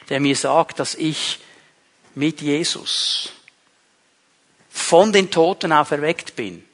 der 0.08 0.20
mir 0.20 0.36
sagt, 0.36 0.78
dass 0.78 0.94
ich 0.94 1.38
mit 2.14 2.40
Jesus 2.40 3.30
von 4.68 5.12
den 5.12 5.30
Toten 5.30 5.72
auferweckt 5.72 6.36
bin, 6.36 6.64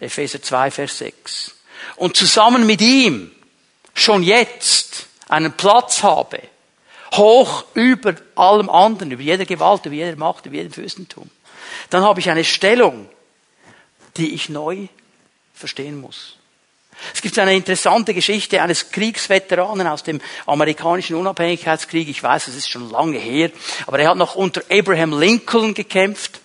Epheser 0.00 0.42
2, 0.42 0.70
Vers 0.70 0.98
6, 0.98 1.54
und 1.96 2.16
zusammen 2.16 2.66
mit 2.66 2.80
ihm 2.80 3.30
schon 3.94 4.22
jetzt 4.22 5.06
einen 5.28 5.52
Platz 5.52 6.02
habe, 6.02 6.40
hoch 7.14 7.64
über 7.74 8.14
allem 8.34 8.68
anderen, 8.68 9.12
über 9.12 9.22
jeder 9.22 9.44
Gewalt, 9.44 9.86
über 9.86 9.94
jeder 9.94 10.16
Macht, 10.16 10.46
über 10.46 10.56
jedem 10.56 10.72
Fürstentum, 10.72 11.30
dann 11.90 12.02
habe 12.02 12.20
ich 12.20 12.30
eine 12.30 12.44
Stellung, 12.44 13.08
die 14.16 14.34
ich 14.34 14.48
neu 14.48 14.88
verstehen 15.54 16.00
muss. 16.00 16.36
Es 17.14 17.22
gibt 17.22 17.38
eine 17.38 17.54
interessante 17.54 18.14
Geschichte 18.14 18.62
eines 18.62 18.90
Kriegsveteranen 18.90 19.86
aus 19.86 20.02
dem 20.02 20.20
amerikanischen 20.46 21.16
Unabhängigkeitskrieg. 21.16 22.08
Ich 22.08 22.22
weiß, 22.22 22.48
es 22.48 22.56
ist 22.56 22.68
schon 22.68 22.90
lange 22.90 23.18
her, 23.18 23.50
aber 23.86 23.98
er 23.98 24.10
hat 24.10 24.16
noch 24.16 24.34
unter 24.34 24.62
Abraham 24.70 25.18
Lincoln 25.18 25.74
gekämpft 25.74 26.40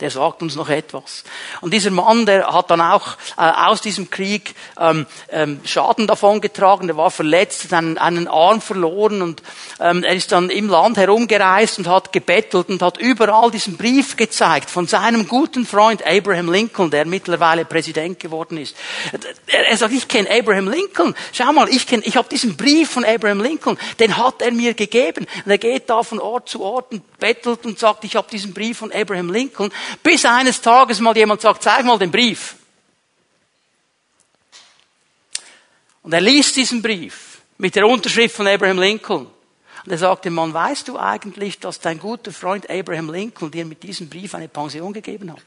der 0.00 0.10
sagt 0.10 0.42
uns 0.42 0.56
noch 0.56 0.68
etwas. 0.68 1.24
Und 1.60 1.72
dieser 1.72 1.90
Mann, 1.90 2.26
der 2.26 2.52
hat 2.52 2.70
dann 2.70 2.80
auch 2.80 3.16
äh, 3.36 3.42
aus 3.42 3.80
diesem 3.80 4.10
Krieg 4.10 4.54
ähm, 4.78 5.06
ähm, 5.30 5.60
Schaden 5.64 6.06
davongetragen, 6.06 6.86
der 6.86 6.96
war 6.96 7.10
verletzt, 7.10 7.64
hat 7.64 7.72
einen, 7.72 7.98
einen 7.98 8.28
Arm 8.28 8.60
verloren 8.60 9.22
und 9.22 9.42
ähm, 9.80 10.04
er 10.04 10.14
ist 10.14 10.32
dann 10.32 10.50
im 10.50 10.68
Land 10.68 10.96
herumgereist 10.96 11.78
und 11.78 11.88
hat 11.88 12.12
gebettelt 12.12 12.68
und 12.68 12.82
hat 12.82 12.98
überall 12.98 13.50
diesen 13.50 13.76
Brief 13.76 14.16
gezeigt 14.16 14.70
von 14.70 14.86
seinem 14.86 15.28
guten 15.28 15.66
Freund 15.66 16.06
Abraham 16.06 16.52
Lincoln, 16.52 16.90
der 16.90 17.06
mittlerweile 17.06 17.64
Präsident 17.64 18.20
geworden 18.20 18.58
ist. 18.58 18.76
Er, 19.46 19.68
er 19.68 19.76
sagt, 19.76 19.92
ich 19.92 20.08
kenne 20.08 20.28
Abraham 20.30 20.68
Lincoln. 20.68 21.14
Schau 21.32 21.52
mal, 21.52 21.68
ich 21.68 21.86
kenne, 21.86 22.02
ich 22.04 22.16
habe 22.16 22.28
diesen 22.28 22.56
Brief 22.56 22.90
von 22.90 23.04
Abraham 23.04 23.40
Lincoln, 23.40 23.78
den 23.98 24.16
hat 24.16 24.42
er 24.42 24.52
mir 24.52 24.74
gegeben. 24.74 25.26
Und 25.44 25.50
er 25.50 25.58
geht 25.58 25.88
da 25.88 26.02
von 26.02 26.18
Ort 26.18 26.48
zu 26.48 26.62
Ort 26.62 26.92
und 26.92 27.18
bettelt 27.18 27.64
und 27.64 27.78
sagt, 27.78 28.04
ich 28.04 28.16
habe 28.16 28.28
diesen 28.30 28.54
Brief 28.54 28.78
von 28.78 28.92
Abraham 28.92 29.30
Lincoln. 29.30 29.65
Bis 30.02 30.24
eines 30.24 30.60
Tages 30.60 31.00
mal 31.00 31.16
jemand 31.16 31.40
sagt, 31.40 31.62
zeig 31.62 31.84
mal 31.84 31.98
den 31.98 32.10
Brief. 32.10 32.56
Und 36.02 36.12
er 36.12 36.20
liest 36.20 36.56
diesen 36.56 36.82
Brief 36.82 37.40
mit 37.58 37.74
der 37.74 37.86
Unterschrift 37.86 38.36
von 38.36 38.46
Abraham 38.46 38.78
Lincoln. 38.78 39.26
Und 39.84 39.92
er 39.92 39.98
sagt 39.98 40.24
dem 40.24 40.34
Mann, 40.34 40.54
weißt 40.54 40.88
du 40.88 40.98
eigentlich, 40.98 41.58
dass 41.58 41.80
dein 41.80 41.98
guter 41.98 42.32
Freund 42.32 42.68
Abraham 42.70 43.10
Lincoln 43.10 43.50
dir 43.50 43.64
mit 43.64 43.82
diesem 43.82 44.08
Brief 44.08 44.34
eine 44.34 44.48
Pension 44.48 44.92
gegeben 44.92 45.32
hat? 45.32 45.42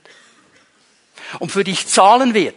Und 1.39 1.51
für 1.51 1.63
dich 1.63 1.87
zahlen 1.87 2.33
wird 2.33 2.55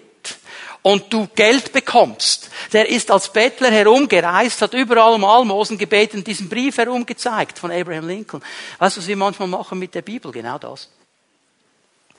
und 0.82 1.12
du 1.12 1.28
Geld 1.34 1.72
bekommst. 1.72 2.50
Der 2.72 2.88
ist 2.88 3.10
als 3.10 3.32
Bettler 3.32 3.70
herumgereist, 3.70 4.62
hat 4.62 4.74
überall 4.74 5.14
um 5.14 5.24
Almosen 5.24 5.78
gebeten, 5.78 6.24
diesen 6.24 6.48
Brief 6.48 6.78
herumgezeigt 6.78 7.58
von 7.58 7.70
Abraham 7.70 8.08
Lincoln. 8.08 8.42
Weißt 8.78 8.96
du, 8.96 9.00
was 9.00 9.06
wir 9.06 9.16
manchmal 9.16 9.48
machen 9.48 9.78
mit 9.78 9.94
der 9.94 10.02
Bibel? 10.02 10.32
Genau 10.32 10.58
das 10.58 10.88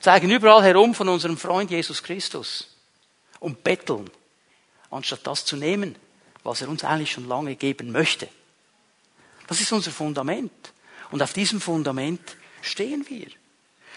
zeigen 0.04 0.30
überall 0.30 0.62
herum 0.62 0.94
von 0.94 1.08
unserem 1.08 1.38
Freund 1.38 1.70
Jesus 1.70 2.02
Christus 2.02 2.68
und 3.40 3.64
betteln, 3.64 4.10
anstatt 4.90 5.26
das 5.26 5.46
zu 5.46 5.56
nehmen, 5.56 5.96
was 6.42 6.60
er 6.60 6.68
uns 6.68 6.84
eigentlich 6.84 7.10
schon 7.10 7.26
lange 7.26 7.56
geben 7.56 7.90
möchte. 7.90 8.28
Das 9.46 9.62
ist 9.62 9.72
unser 9.72 9.92
Fundament. 9.92 10.52
Und 11.10 11.22
auf 11.22 11.32
diesem 11.32 11.58
Fundament 11.58 12.36
stehen 12.60 13.08
wir. 13.08 13.28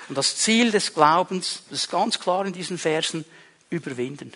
Und 0.08 0.18
das 0.18 0.38
Ziel 0.38 0.72
des 0.72 0.94
Glaubens, 0.94 1.64
das 1.70 1.80
ist 1.80 1.92
ganz 1.92 2.18
klar 2.18 2.46
in 2.46 2.54
diesen 2.54 2.78
Versen, 2.78 3.26
überwinden, 3.70 4.32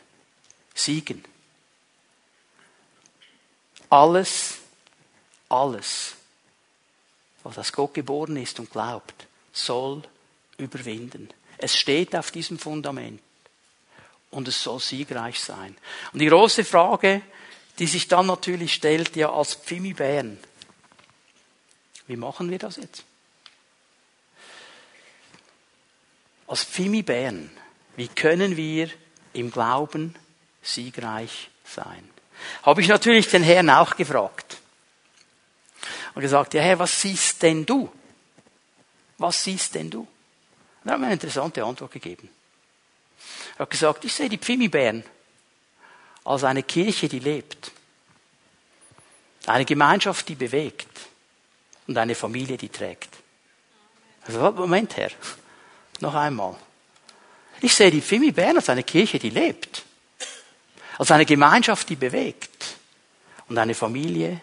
siegen. 0.74 1.24
Alles, 3.90 4.56
alles, 5.48 6.16
was 7.44 7.58
aus 7.58 7.72
Gott 7.72 7.94
geboren 7.94 8.36
ist 8.36 8.60
und 8.60 8.70
glaubt, 8.70 9.26
soll 9.54 10.04
überwinden. 10.58 11.30
Es 11.62 11.78
steht 11.78 12.16
auf 12.16 12.32
diesem 12.32 12.60
Fundament. 12.60 13.22
Und 14.30 14.48
es 14.48 14.64
soll 14.64 14.80
siegreich 14.80 15.40
sein. 15.40 15.78
Und 16.14 16.20
die 16.20 16.28
große 16.28 16.64
Frage, 16.64 17.22
die 17.80 17.88
sich 17.88 18.08
dann 18.08 18.28
natürlich 18.28 18.74
stellt, 18.74 19.16
ja 19.16 19.32
als 19.32 19.56
Pfimi 19.56 19.94
Bern, 19.94 20.38
wie 22.08 22.16
machen 22.16 22.50
wir 22.50 22.60
das 22.60 22.78
jetzt? 22.78 23.04
als 26.52 26.66
Pfimi 26.66 27.02
Bern, 27.02 27.50
wie 27.96 28.10
können 28.10 28.58
wir 28.58 28.90
im 29.32 29.52
Glauben 29.52 30.14
siegreich 30.62 31.50
sein? 31.64 32.08
Habe 32.64 32.82
ich 32.82 32.90
natürlich 32.90 33.30
den 33.30 33.42
Herrn 33.42 33.70
auch 33.70 33.96
gefragt. 33.96 34.58
Und 36.14 36.22
gesagt, 36.22 36.54
ja 36.54 36.62
Herr, 36.62 36.78
was 36.78 37.00
siehst 37.00 37.42
denn 37.42 37.66
du? 37.66 37.90
Was 39.18 39.46
siehst 39.46 39.76
denn 39.76 39.90
du? 39.90 40.06
Und 40.84 40.90
er 40.90 40.94
hat 40.94 41.00
mir 41.00 41.06
eine 41.06 41.14
interessante 41.14 41.64
Antwort 41.64 41.92
gegeben. 41.92 42.30
Er 43.56 43.60
hat 43.60 43.70
gesagt, 43.70 44.06
ich 44.06 44.14
sehe 44.14 44.30
die 44.30 44.38
Pfimi-Bären 44.38 45.04
als 46.24 46.44
eine 46.44 46.64
Kirche, 46.64 47.08
die 47.08 47.20
lebt. 47.20 47.72
Eine 49.46 49.66
Gemeinschaft, 49.66 50.28
die 50.30 50.36
bewegt. 50.36 50.88
Und 51.88 51.98
eine 51.98 52.16
Familie, 52.16 52.58
die 52.58 52.70
trägt. 52.70 53.10
Also, 54.26 54.52
Moment, 54.52 54.96
Herr. 54.98 55.12
Noch 56.00 56.16
einmal. 56.16 56.56
Ich 57.62 57.76
sehe 57.76 57.92
die 57.92 58.02
Pfimi 58.02 58.32
Bern 58.32 58.56
als 58.56 58.70
eine 58.70 58.84
Kirche, 58.84 59.20
die 59.20 59.30
lebt. 59.30 59.84
Als 60.98 61.12
eine 61.12 61.26
Gemeinschaft, 61.26 61.90
die 61.90 61.96
bewegt. 61.96 62.76
Und 63.48 63.58
eine 63.58 63.76
Familie, 63.76 64.42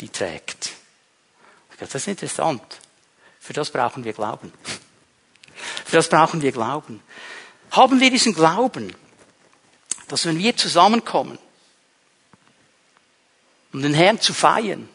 die 0.00 0.08
trägt. 0.08 0.70
Das 1.78 1.94
ist 1.94 2.08
interessant. 2.08 2.80
Für 3.40 3.52
das 3.52 3.70
brauchen 3.70 4.04
wir 4.04 4.12
Glauben. 4.12 4.52
Für 5.88 5.96
das 5.96 6.10
brauchen 6.10 6.42
wir 6.42 6.52
Glauben. 6.52 7.00
Haben 7.70 7.98
wir 7.98 8.10
diesen 8.10 8.34
Glauben, 8.34 8.94
dass 10.08 10.26
wenn 10.26 10.38
wir 10.38 10.54
zusammenkommen, 10.54 11.38
um 13.72 13.80
den 13.80 13.94
Herrn 13.94 14.20
zu 14.20 14.34
feiern, 14.34 14.86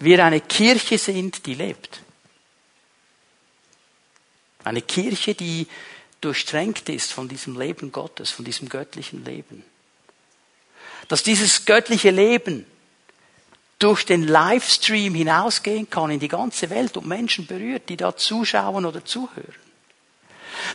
wir 0.00 0.24
eine 0.24 0.40
Kirche 0.40 0.98
sind, 0.98 1.46
die 1.46 1.54
lebt. 1.54 2.02
Eine 4.64 4.82
Kirche, 4.82 5.36
die 5.36 5.68
durchtränkt 6.20 6.88
ist 6.88 7.12
von 7.12 7.28
diesem 7.28 7.56
Leben 7.56 7.92
Gottes, 7.92 8.32
von 8.32 8.44
diesem 8.44 8.68
göttlichen 8.68 9.24
Leben. 9.24 9.64
Dass 11.06 11.22
dieses 11.22 11.66
göttliche 11.66 12.10
Leben 12.10 12.66
durch 13.78 14.04
den 14.04 14.26
Livestream 14.26 15.14
hinausgehen 15.14 15.88
kann 15.88 16.10
in 16.10 16.18
die 16.18 16.26
ganze 16.26 16.68
Welt 16.68 16.96
und 16.96 17.06
Menschen 17.06 17.46
berührt, 17.46 17.88
die 17.88 17.96
da 17.96 18.16
zuschauen 18.16 18.84
oder 18.84 19.04
zuhören. 19.04 19.69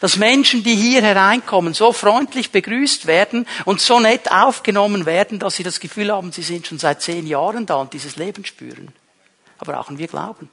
Dass 0.01 0.17
Menschen, 0.17 0.63
die 0.63 0.75
hier 0.75 1.01
hereinkommen, 1.01 1.73
so 1.73 1.91
freundlich 1.91 2.51
begrüßt 2.51 3.05
werden 3.05 3.47
und 3.65 3.81
so 3.81 3.99
nett 3.99 4.31
aufgenommen 4.31 5.05
werden, 5.05 5.39
dass 5.39 5.55
sie 5.55 5.63
das 5.63 5.79
Gefühl 5.79 6.11
haben, 6.11 6.31
sie 6.31 6.43
sind 6.43 6.67
schon 6.67 6.79
seit 6.79 7.01
zehn 7.01 7.27
Jahren 7.27 7.65
da 7.65 7.75
und 7.75 7.93
dieses 7.93 8.15
Leben 8.15 8.45
spüren. 8.45 8.93
Aber 9.57 9.73
brauchen 9.73 9.97
wir 9.97 10.07
Glauben. 10.07 10.49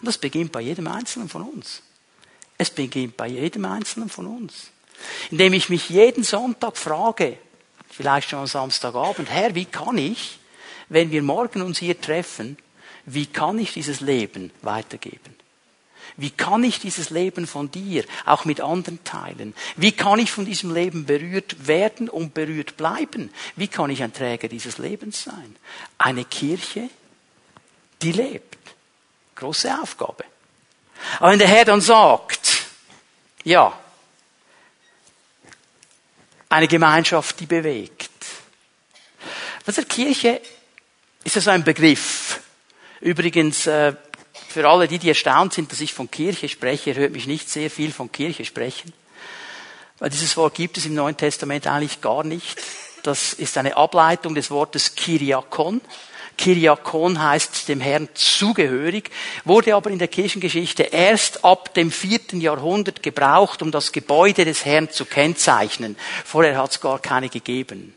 Und 0.00 0.06
das 0.06 0.18
beginnt 0.18 0.52
bei 0.52 0.60
jedem 0.60 0.86
Einzelnen 0.86 1.28
von 1.28 1.42
uns. 1.42 1.82
Es 2.58 2.70
beginnt 2.70 3.16
bei 3.16 3.28
jedem 3.28 3.64
Einzelnen 3.64 4.08
von 4.08 4.26
uns. 4.26 4.70
Indem 5.30 5.52
ich 5.54 5.68
mich 5.68 5.88
jeden 5.88 6.24
Sonntag 6.24 6.76
frage, 6.76 7.38
vielleicht 7.90 8.30
schon 8.30 8.40
am 8.40 8.46
Samstagabend, 8.46 9.30
Herr, 9.30 9.54
wie 9.54 9.64
kann 9.64 9.96
ich, 9.98 10.38
wenn 10.88 11.10
wir 11.10 11.22
morgen 11.22 11.62
uns 11.62 11.78
hier 11.78 11.98
treffen, 12.00 12.58
wie 13.06 13.26
kann 13.26 13.58
ich 13.58 13.72
dieses 13.72 14.00
Leben 14.00 14.50
weitergeben? 14.62 15.39
Wie 16.16 16.30
kann 16.30 16.64
ich 16.64 16.80
dieses 16.80 17.10
Leben 17.10 17.46
von 17.46 17.70
dir 17.70 18.04
auch 18.26 18.44
mit 18.44 18.60
anderen 18.60 19.02
teilen? 19.04 19.54
Wie 19.76 19.92
kann 19.92 20.18
ich 20.18 20.30
von 20.30 20.44
diesem 20.44 20.74
Leben 20.74 21.06
berührt 21.06 21.66
werden 21.66 22.08
und 22.08 22.34
berührt 22.34 22.76
bleiben? 22.76 23.32
Wie 23.56 23.68
kann 23.68 23.90
ich 23.90 24.02
ein 24.02 24.12
Träger 24.12 24.48
dieses 24.48 24.78
Lebens 24.78 25.24
sein? 25.24 25.56
Eine 25.98 26.24
Kirche, 26.24 26.88
die 28.02 28.12
lebt. 28.12 28.58
Große 29.36 29.72
Aufgabe. 29.80 30.24
Aber 31.18 31.32
wenn 31.32 31.38
der 31.38 31.48
Herr 31.48 31.64
dann 31.64 31.80
sagt, 31.80 32.66
ja, 33.44 33.78
eine 36.48 36.68
Gemeinschaft, 36.68 37.40
die 37.40 37.46
bewegt. 37.46 38.10
Was 39.64 39.76
der 39.76 39.84
Kirche 39.84 40.40
ist 41.24 41.36
ja 41.36 41.40
so 41.40 41.50
ein 41.50 41.64
Begriff. 41.64 42.40
Übrigens, 43.00 43.66
äh, 43.66 43.94
für 44.50 44.68
alle 44.68 44.88
die, 44.88 44.98
die 44.98 45.08
erstaunt 45.08 45.52
sind, 45.52 45.70
dass 45.70 45.80
ich 45.80 45.94
von 45.94 46.10
Kirche 46.10 46.48
spreche, 46.48 46.94
hört 46.96 47.12
mich 47.12 47.28
nicht 47.28 47.48
sehr 47.48 47.70
viel 47.70 47.92
von 47.92 48.10
Kirche 48.10 48.44
sprechen. 48.44 48.92
Weil 50.00 50.10
dieses 50.10 50.36
Wort 50.36 50.54
gibt 50.54 50.76
es 50.76 50.86
im 50.86 50.94
Neuen 50.94 51.16
Testament 51.16 51.68
eigentlich 51.68 52.00
gar 52.00 52.24
nicht. 52.24 52.60
Das 53.04 53.32
ist 53.32 53.56
eine 53.56 53.76
Ableitung 53.76 54.34
des 54.34 54.50
Wortes 54.50 54.96
Kyriakon. 54.96 55.80
Kyriakon 56.36 57.22
heißt 57.22 57.68
dem 57.68 57.80
Herrn 57.80 58.08
zugehörig, 58.14 59.10
wurde 59.44 59.74
aber 59.74 59.90
in 59.90 59.98
der 59.98 60.08
Kirchengeschichte 60.08 60.82
erst 60.84 61.44
ab 61.44 61.74
dem 61.74 61.92
vierten 61.92 62.40
Jahrhundert 62.40 63.02
gebraucht, 63.02 63.62
um 63.62 63.70
das 63.70 63.92
Gebäude 63.92 64.44
des 64.44 64.64
Herrn 64.64 64.90
zu 64.90 65.04
kennzeichnen. 65.04 65.96
Vorher 66.24 66.58
hat 66.58 66.72
es 66.72 66.80
gar 66.80 66.98
keine 66.98 67.28
gegeben. 67.28 67.94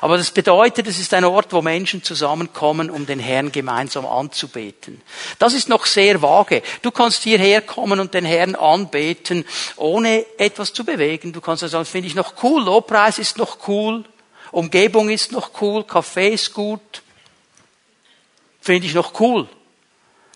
Aber 0.00 0.16
das 0.16 0.30
bedeutet, 0.30 0.86
es 0.86 0.98
ist 0.98 1.12
ein 1.14 1.24
Ort, 1.24 1.52
wo 1.52 1.62
Menschen 1.62 2.02
zusammenkommen, 2.02 2.90
um 2.90 3.06
den 3.06 3.18
Herrn 3.18 3.52
gemeinsam 3.52 4.06
anzubeten. 4.06 5.00
Das 5.38 5.54
ist 5.54 5.68
noch 5.68 5.86
sehr 5.86 6.22
vage. 6.22 6.62
Du 6.82 6.90
kannst 6.90 7.22
hierher 7.22 7.60
kommen 7.60 8.00
und 8.00 8.14
den 8.14 8.24
Herrn 8.24 8.54
anbeten, 8.54 9.44
ohne 9.76 10.24
etwas 10.38 10.72
zu 10.72 10.84
bewegen. 10.84 11.32
Du 11.32 11.40
kannst 11.40 11.68
sagen, 11.68 11.84
finde 11.84 12.08
ich 12.08 12.14
noch 12.14 12.42
cool, 12.42 12.64
Lobpreis 12.64 13.18
ist 13.18 13.38
noch 13.38 13.68
cool, 13.68 14.04
Umgebung 14.52 15.10
ist 15.10 15.32
noch 15.32 15.50
cool, 15.60 15.84
Kaffee 15.84 16.34
ist 16.34 16.54
gut. 16.54 17.02
Finde 18.60 18.86
ich 18.86 18.94
noch 18.94 19.20
cool. 19.20 19.48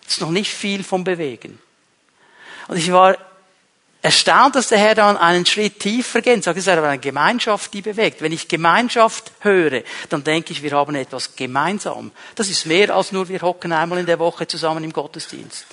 Das 0.05 0.15
ist 0.15 0.21
noch 0.21 0.31
nicht 0.31 0.53
viel 0.53 0.85
vom 0.85 1.05
Bewegen. 1.05 1.59
Und 2.69 2.77
ich 2.77 2.93
war 2.93 3.17
erstaunt, 4.03 4.55
dass 4.55 4.69
der 4.69 4.79
Herr 4.79 4.95
dann 4.95 5.17
einen 5.17 5.47
Schritt 5.47 5.81
tiefer 5.81 6.23
geht 6.23 6.43
sagt, 6.43 6.57
es 6.57 6.67
ist 6.67 6.73
aber 6.73 6.89
eine 6.89 6.99
Gemeinschaft, 6.99 7.73
die 7.75 7.83
bewegt. 7.83 8.23
Wenn 8.23 8.33
ich 8.33 8.49
Gemeinschaft 8.49 9.33
höre, 9.41 9.83
dann 10.09 10.25
denke 10.25 10.53
ich, 10.53 10.63
wir 10.63 10.73
haben 10.73 10.95
etwas 10.95 11.37
gemeinsam. 11.37 12.11
Das 12.35 12.49
ist 12.49 12.67
mehr 12.67 12.95
als 12.95 13.13
nur 13.13 13.29
wir 13.29 13.43
hocken 13.43 13.73
einmal 13.73 13.99
in 13.99 14.07
der 14.07 14.19
Woche 14.19 14.47
zusammen 14.47 14.85
im 14.85 14.93
Gottesdienst. 14.93 15.67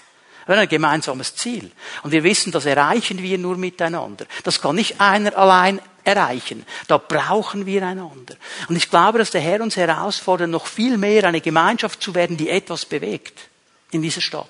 Wir 0.46 0.56
haben 0.56 0.62
ein 0.62 0.70
gemeinsames 0.70 1.36
Ziel. 1.36 1.72
Und 2.04 2.12
wir 2.12 2.24
wissen, 2.24 2.52
das 2.52 2.66
erreichen 2.66 3.22
wir 3.22 3.38
nur 3.38 3.58
miteinander. 3.58 4.26
Das 4.44 4.62
kann 4.62 4.76
nicht 4.76 5.00
einer 5.02 5.38
allein 5.38 5.82
erreichen. 6.06 6.66
Da 6.88 6.98
brauchen 6.98 7.66
wir 7.66 7.86
einander. 7.86 8.36
Und 8.70 8.78
ich 8.78 8.90
glaube, 8.90 9.20
dass 9.20 9.32
der 9.32 9.42
Herr 9.42 9.62
uns 9.62 9.76
herausfordert, 9.76 10.50
noch 10.50 10.66
viel 10.66 10.98
mehr 10.98 11.26
eine 11.26 11.42
Gemeinschaft 11.42 12.02
zu 12.02 12.16
werden, 12.16 12.38
die 12.38 12.50
etwas 12.50 12.86
bewegt. 12.86 13.50
In 13.92 14.02
dieser 14.02 14.22
Stadt, 14.22 14.50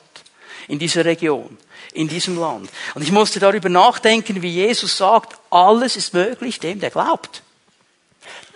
in 0.67 0.79
dieser 0.79 1.05
Region, 1.05 1.57
in 1.93 2.07
diesem 2.07 2.37
Land. 2.37 2.69
Und 2.95 3.01
ich 3.01 3.11
musste 3.11 3.39
darüber 3.39 3.69
nachdenken, 3.69 4.41
wie 4.41 4.51
Jesus 4.51 4.97
sagt, 4.97 5.39
alles 5.49 5.95
ist 5.95 6.13
möglich 6.13 6.59
dem, 6.59 6.79
der 6.79 6.89
glaubt. 6.89 7.43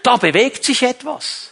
Da 0.04 0.18
bewegt 0.18 0.64
sich 0.64 0.84
etwas. 0.84 1.52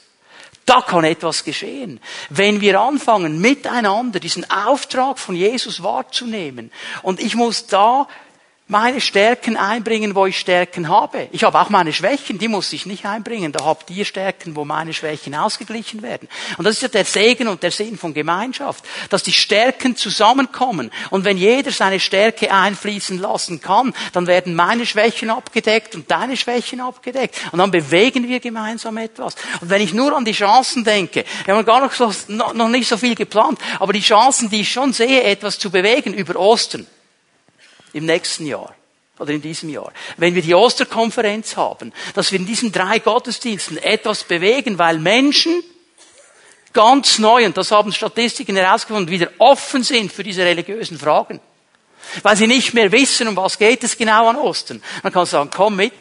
Da 0.66 0.82
kann 0.82 1.04
etwas 1.04 1.44
geschehen. 1.44 2.00
Wenn 2.30 2.62
wir 2.62 2.80
anfangen, 2.80 3.42
miteinander 3.42 4.20
diesen 4.20 4.50
Auftrag 4.52 5.18
von 5.18 5.36
Jesus 5.36 5.82
wahrzunehmen. 5.82 6.72
Und 7.02 7.20
ich 7.20 7.34
muss 7.34 7.66
da 7.66 8.08
meine 8.70 9.02
Stärken 9.02 9.58
einbringen, 9.58 10.14
wo 10.14 10.28
ich 10.28 10.38
Stärken 10.38 10.90
habe. 10.90 11.28
Ich 11.32 11.44
habe 11.44 11.60
auch 11.60 11.72
meine 11.72 11.92
Schwächen, 11.92 12.38
die 12.38 12.48
muss 12.48 12.72
ich 12.72 12.86
nicht 12.86 13.04
einbringen. 13.04 13.52
Da 13.52 13.66
habt 13.66 13.90
ihr 13.90 14.06
Stärken, 14.06 14.56
wo 14.56 14.64
meine 14.64 14.94
Schwächen 14.94 15.34
ausgeglichen 15.34 16.04
werden. 16.04 16.30
Und 16.56 16.66
das 16.66 16.76
ist 16.76 16.84
ja 16.84 16.88
der 16.88 17.04
Segen 17.04 17.48
und 17.48 17.64
der 17.64 17.72
Sinn 17.72 17.98
von 17.98 18.14
Gemeinschaft, 18.14 18.86
dass 19.10 19.24
die 19.24 19.34
Stärken 19.34 19.96
zusammenkommen. 19.96 20.92
Und 21.10 21.26
wenn 21.26 21.38
jeder 21.38 21.72
seine 21.72 22.00
Stärke 22.00 22.54
einfließen 22.54 23.18
lassen 23.18 23.60
kann, 23.60 23.92
dann 24.14 24.28
werden 24.28 24.54
meine 24.54 24.86
Schwächen 24.86 25.32
abgedeckt 25.32 25.96
und 25.96 26.12
deine 26.12 26.38
Schwächen 26.38 26.80
abgedeckt. 26.80 27.36
Und 27.52 27.58
dann 27.58 27.72
bewegen 27.72 28.28
wir 28.28 28.40
gemeinsam 28.40 28.98
etwas. 28.98 29.34
Und 29.62 29.72
wenn 29.72 29.82
ich 29.82 29.96
nur 29.96 30.16
an 30.16 30.26
die 30.26 30.32
Chancen 30.32 30.84
denke, 30.84 31.26
wir 31.46 31.56
haben 31.56 31.66
gar 31.66 31.82
noch, 31.82 31.94
so, 31.94 32.14
noch 32.28 32.70
nicht 32.70 32.88
so 32.88 32.98
viel 32.98 33.16
geplant, 33.16 33.58
aber 33.80 33.94
die 33.94 34.02
Chancen, 34.02 34.48
die 34.52 34.62
ich 34.62 34.72
schon 34.72 34.94
sehe, 34.94 35.24
etwas 35.24 35.58
zu 35.58 35.72
bewegen 35.72 36.14
über 36.14 36.36
Ostern, 36.36 36.86
im 37.94 38.06
nächsten 38.06 38.46
Jahr 38.46 38.76
oder 39.20 39.34
in 39.34 39.42
diesem 39.42 39.70
Jahr. 39.70 39.92
Wenn 40.18 40.34
wir 40.36 40.42
die 40.42 40.56
Osterkonferenz 40.56 41.58
haben, 41.58 41.94
dass 42.16 42.32
wir 42.32 42.40
in 42.40 42.46
diesen 42.46 42.72
drei 42.72 43.00
Gottesdiensten 43.00 43.78
etwas 43.78 44.24
bewegen, 44.24 44.78
weil 44.78 44.98
Menschen 44.98 45.64
ganz 46.74 47.20
neu, 47.20 47.46
und 47.46 47.58
das 47.58 47.72
haben 47.72 47.92
Statistiken 47.92 48.56
herausgefunden, 48.56 49.12
wieder 49.12 49.30
offen 49.38 49.84
sind 49.84 50.12
für 50.12 50.24
diese 50.24 50.44
religiösen 50.44 50.98
Fragen. 50.98 51.40
Weil 52.24 52.38
sie 52.38 52.48
nicht 52.48 52.74
mehr 52.74 52.92
wissen, 52.92 53.28
um 53.28 53.36
was 53.36 53.58
geht 53.58 53.84
es 53.84 53.98
genau 53.98 54.30
an 54.30 54.38
Ostern. 54.38 54.82
Man 55.04 55.12
kann 55.12 55.26
sagen, 55.26 55.50
komm 55.54 55.76
mit. 55.76 55.94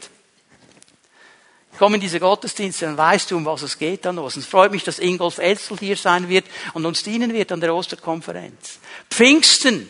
Komm 1.78 1.94
in 1.94 2.00
diese 2.00 2.18
Gottesdienste, 2.18 2.86
dann 2.86 2.96
weißt 2.96 3.30
du, 3.30 3.36
um 3.36 3.44
was 3.44 3.62
es 3.62 3.78
geht 3.78 4.04
an 4.04 4.18
Ostern. 4.18 4.42
Es 4.42 4.48
freut 4.48 4.72
mich, 4.72 4.82
dass 4.82 4.98
Ingolf 4.98 5.38
Elzel 5.38 5.78
hier 5.78 5.96
sein 5.96 6.28
wird 6.28 6.44
und 6.74 6.84
uns 6.86 7.04
dienen 7.04 7.32
wird 7.32 7.52
an 7.52 7.60
der 7.60 7.72
Osterkonferenz. 7.72 8.80
Pfingsten 9.10 9.88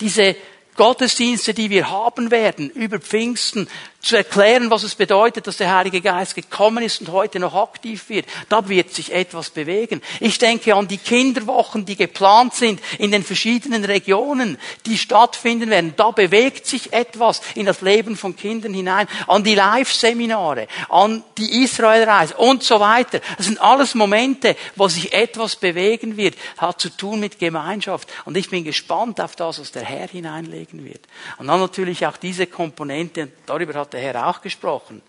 diese 0.00 0.36
Gottesdienste, 0.76 1.54
die 1.54 1.70
wir 1.70 1.90
haben 1.90 2.30
werden 2.30 2.70
über 2.70 3.00
Pfingsten, 3.00 3.68
zu 4.00 4.16
erklären, 4.16 4.70
was 4.70 4.84
es 4.84 4.94
bedeutet, 4.94 5.46
dass 5.46 5.56
der 5.56 5.74
Heilige 5.74 6.00
Geist 6.00 6.36
gekommen 6.36 6.84
ist 6.84 7.00
und 7.00 7.10
heute 7.10 7.40
noch 7.40 7.54
aktiv 7.54 8.08
wird. 8.08 8.26
Da 8.48 8.68
wird 8.68 8.94
sich 8.94 9.12
etwas 9.12 9.50
bewegen. 9.50 10.00
Ich 10.20 10.38
denke 10.38 10.74
an 10.74 10.86
die 10.86 10.98
Kinderwochen, 10.98 11.84
die 11.84 11.96
geplant 11.96 12.54
sind 12.54 12.80
in 12.98 13.10
den 13.10 13.24
verschiedenen 13.24 13.84
Regionen, 13.84 14.56
die 14.86 14.96
stattfinden 14.96 15.68
werden. 15.70 15.94
Da 15.96 16.12
bewegt 16.12 16.66
sich 16.66 16.92
etwas 16.92 17.42
in 17.56 17.66
das 17.66 17.80
Leben 17.80 18.16
von 18.16 18.36
Kindern 18.36 18.72
hinein. 18.72 19.08
An 19.26 19.42
die 19.42 19.56
Live-Seminare, 19.56 20.68
an 20.88 21.24
die 21.36 21.64
Israelreise 21.64 22.36
und 22.36 22.62
so 22.62 22.78
weiter. 22.78 23.20
Das 23.36 23.46
sind 23.46 23.60
alles 23.60 23.96
Momente, 23.96 24.56
wo 24.76 24.86
sich 24.86 25.12
etwas 25.12 25.56
bewegen 25.56 26.16
wird. 26.16 26.36
Hat 26.56 26.80
zu 26.80 26.90
tun 26.90 27.18
mit 27.18 27.40
Gemeinschaft. 27.40 28.08
Und 28.24 28.36
ich 28.36 28.48
bin 28.48 28.62
gespannt 28.62 29.20
auf 29.20 29.34
das, 29.34 29.60
was 29.60 29.72
der 29.72 29.84
Herr 29.84 30.06
hineinlegen 30.06 30.84
wird. 30.84 31.00
Und 31.38 31.48
dann 31.48 31.58
natürlich 31.58 32.06
auch 32.06 32.16
diese 32.16 32.46
Komponente, 32.46 33.28
darüber 33.44 33.74
hat 33.74 33.97
der 33.98 34.12
Herr 34.14 34.28
auch 34.28 34.40
gesprochen. 34.40 35.02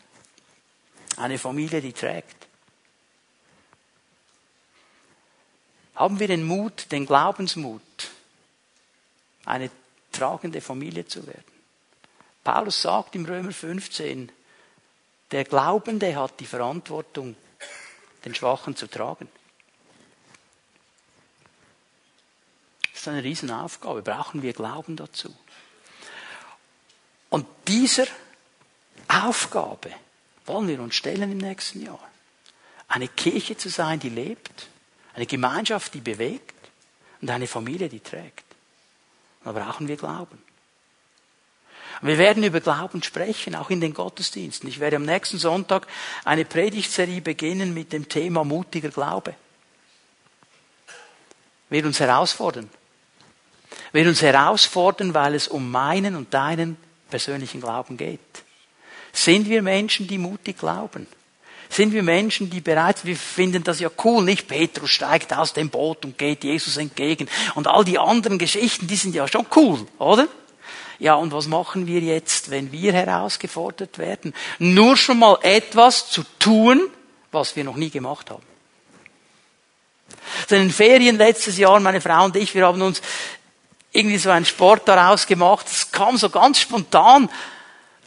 Eine 1.17 1.37
Familie, 1.37 1.81
die 1.81 1.93
trägt. 1.93 2.47
Haben 5.95 6.19
wir 6.19 6.27
den 6.27 6.43
Mut, 6.43 6.91
den 6.91 7.05
Glaubensmut, 7.05 7.81
eine 9.45 9.69
tragende 10.11 10.61
Familie 10.61 11.05
zu 11.05 11.27
werden? 11.27 11.43
Paulus 12.43 12.81
sagt 12.81 13.15
im 13.15 13.25
Römer 13.25 13.51
15, 13.51 14.31
der 15.31 15.43
Glaubende 15.43 16.15
hat 16.15 16.39
die 16.39 16.45
Verantwortung, 16.45 17.35
den 18.25 18.33
Schwachen 18.33 18.75
zu 18.75 18.87
tragen. 18.87 19.27
Das 22.91 23.01
ist 23.01 23.07
eine 23.07 23.23
Riesenaufgabe. 23.23 24.01
Brauchen 24.01 24.41
wir 24.41 24.53
Glauben 24.53 24.95
dazu? 24.95 25.35
Und 27.29 27.45
dieser 27.67 28.07
Aufgabe 29.09 29.89
wollen 30.45 30.67
wir 30.67 30.79
uns 30.79 30.95
stellen 30.95 31.31
im 31.31 31.37
nächsten 31.37 31.83
Jahr. 31.83 31.99
Eine 32.87 33.07
Kirche 33.07 33.57
zu 33.57 33.69
sein, 33.69 33.99
die 33.99 34.09
lebt, 34.09 34.67
eine 35.13 35.25
Gemeinschaft, 35.25 35.93
die 35.93 35.99
bewegt 35.99 36.55
und 37.21 37.29
eine 37.29 37.47
Familie, 37.47 37.89
die 37.89 37.99
trägt. 37.99 38.45
Da 39.43 39.51
brauchen 39.51 39.87
wir 39.87 39.97
Glauben. 39.97 40.41
Wir 42.01 42.17
werden 42.17 42.43
über 42.43 42.61
Glauben 42.61 43.03
sprechen, 43.03 43.55
auch 43.55 43.69
in 43.69 43.81
den 43.81 43.93
Gottesdiensten. 43.93 44.69
Ich 44.69 44.79
werde 44.79 44.95
am 44.95 45.03
nächsten 45.03 45.37
Sonntag 45.37 45.87
eine 46.23 46.45
Predigtserie 46.45 47.21
beginnen 47.21 47.73
mit 47.73 47.91
dem 47.91 48.07
Thema 48.07 48.45
mutiger 48.45 48.89
Glaube. 48.89 49.35
Wird 51.69 51.85
uns 51.85 51.99
herausfordern. 51.99 52.69
Wird 53.91 54.07
uns 54.07 54.21
herausfordern, 54.21 55.13
weil 55.13 55.35
es 55.35 55.47
um 55.47 55.69
meinen 55.69 56.15
und 56.15 56.33
deinen 56.33 56.77
persönlichen 57.09 57.59
Glauben 57.59 57.97
geht. 57.97 58.19
Sind 59.13 59.49
wir 59.49 59.61
Menschen, 59.61 60.07
die 60.07 60.17
mutig 60.17 60.57
glauben? 60.57 61.07
Sind 61.69 61.93
wir 61.93 62.01
Menschen, 62.01 62.49
die 62.49 62.61
bereit, 62.61 63.05
wir 63.05 63.15
finden 63.15 63.63
das 63.63 63.79
ja 63.79 63.89
cool, 64.03 64.23
nicht? 64.23 64.47
Petrus 64.47 64.89
steigt 64.89 65.33
aus 65.33 65.53
dem 65.53 65.69
Boot 65.69 66.03
und 66.03 66.17
geht 66.17 66.43
Jesus 66.43 66.77
entgegen. 66.77 67.29
Und 67.53 67.67
all 67.67 67.85
die 67.85 67.99
anderen 67.99 68.39
Geschichten, 68.39 68.87
die 68.87 68.95
sind 68.95 69.13
ja 69.13 69.27
schon 69.27 69.45
cool, 69.55 69.85
oder? 69.99 70.27
Ja, 70.97 71.13
und 71.13 71.31
was 71.31 71.47
machen 71.47 71.85
wir 71.85 72.01
jetzt, 72.01 72.49
wenn 72.49 72.71
wir 72.71 72.91
herausgefordert 72.91 73.99
werden? 73.99 74.33
Nur 74.57 74.97
schon 74.97 75.19
mal 75.19 75.37
etwas 75.43 76.09
zu 76.09 76.23
tun, 76.39 76.81
was 77.31 77.55
wir 77.55 77.63
noch 77.63 77.75
nie 77.75 77.91
gemacht 77.91 78.31
haben. 78.31 78.43
In 80.49 80.57
den 80.57 80.71
Ferien 80.71 81.17
letztes 81.17 81.57
Jahr, 81.57 81.79
meine 81.79 82.01
Frau 82.01 82.25
und 82.25 82.35
ich, 82.35 82.53
wir 82.55 82.65
haben 82.65 82.81
uns 82.81 83.01
irgendwie 83.91 84.17
so 84.17 84.31
einen 84.31 84.45
Sport 84.45 84.87
daraus 84.87 85.27
gemacht. 85.27 85.67
Es 85.67 85.91
kam 85.91 86.17
so 86.17 86.29
ganz 86.29 86.59
spontan 86.59 87.29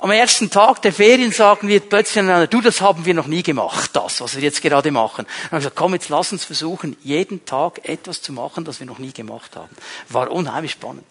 am 0.03 0.11
ersten 0.11 0.51
Tag 0.51 0.83
der 0.83 0.93
Ferien 0.93 1.31
sagen 1.31 1.69
wir 1.69 1.79
plötzlich 1.79 2.25
du, 2.51 2.61
das 2.61 2.81
haben 2.81 3.05
wir 3.05 3.15
noch 3.15 3.29
nie 3.29 3.45
gemacht, 3.45 3.91
das, 3.95 4.21
was 4.21 4.35
wir 4.35 4.43
jetzt 4.43 4.61
gerade 4.61 4.91
machen. 4.91 5.27
Und 5.27 5.53
haben 5.53 5.59
gesagt, 5.59 5.77
komm, 5.77 5.95
jetzt 5.95 6.09
lass 6.09 6.33
uns 6.33 6.45
versuchen, 6.45 6.97
jeden 7.05 7.45
Tag 7.45 7.89
etwas 7.89 8.21
zu 8.21 8.33
machen, 8.33 8.65
das 8.65 8.81
wir 8.81 8.87
noch 8.87 8.99
nie 8.99 9.13
gemacht 9.13 9.55
haben. 9.55 9.71
War 10.09 10.33
unheimlich 10.33 10.73
spannend. 10.73 11.05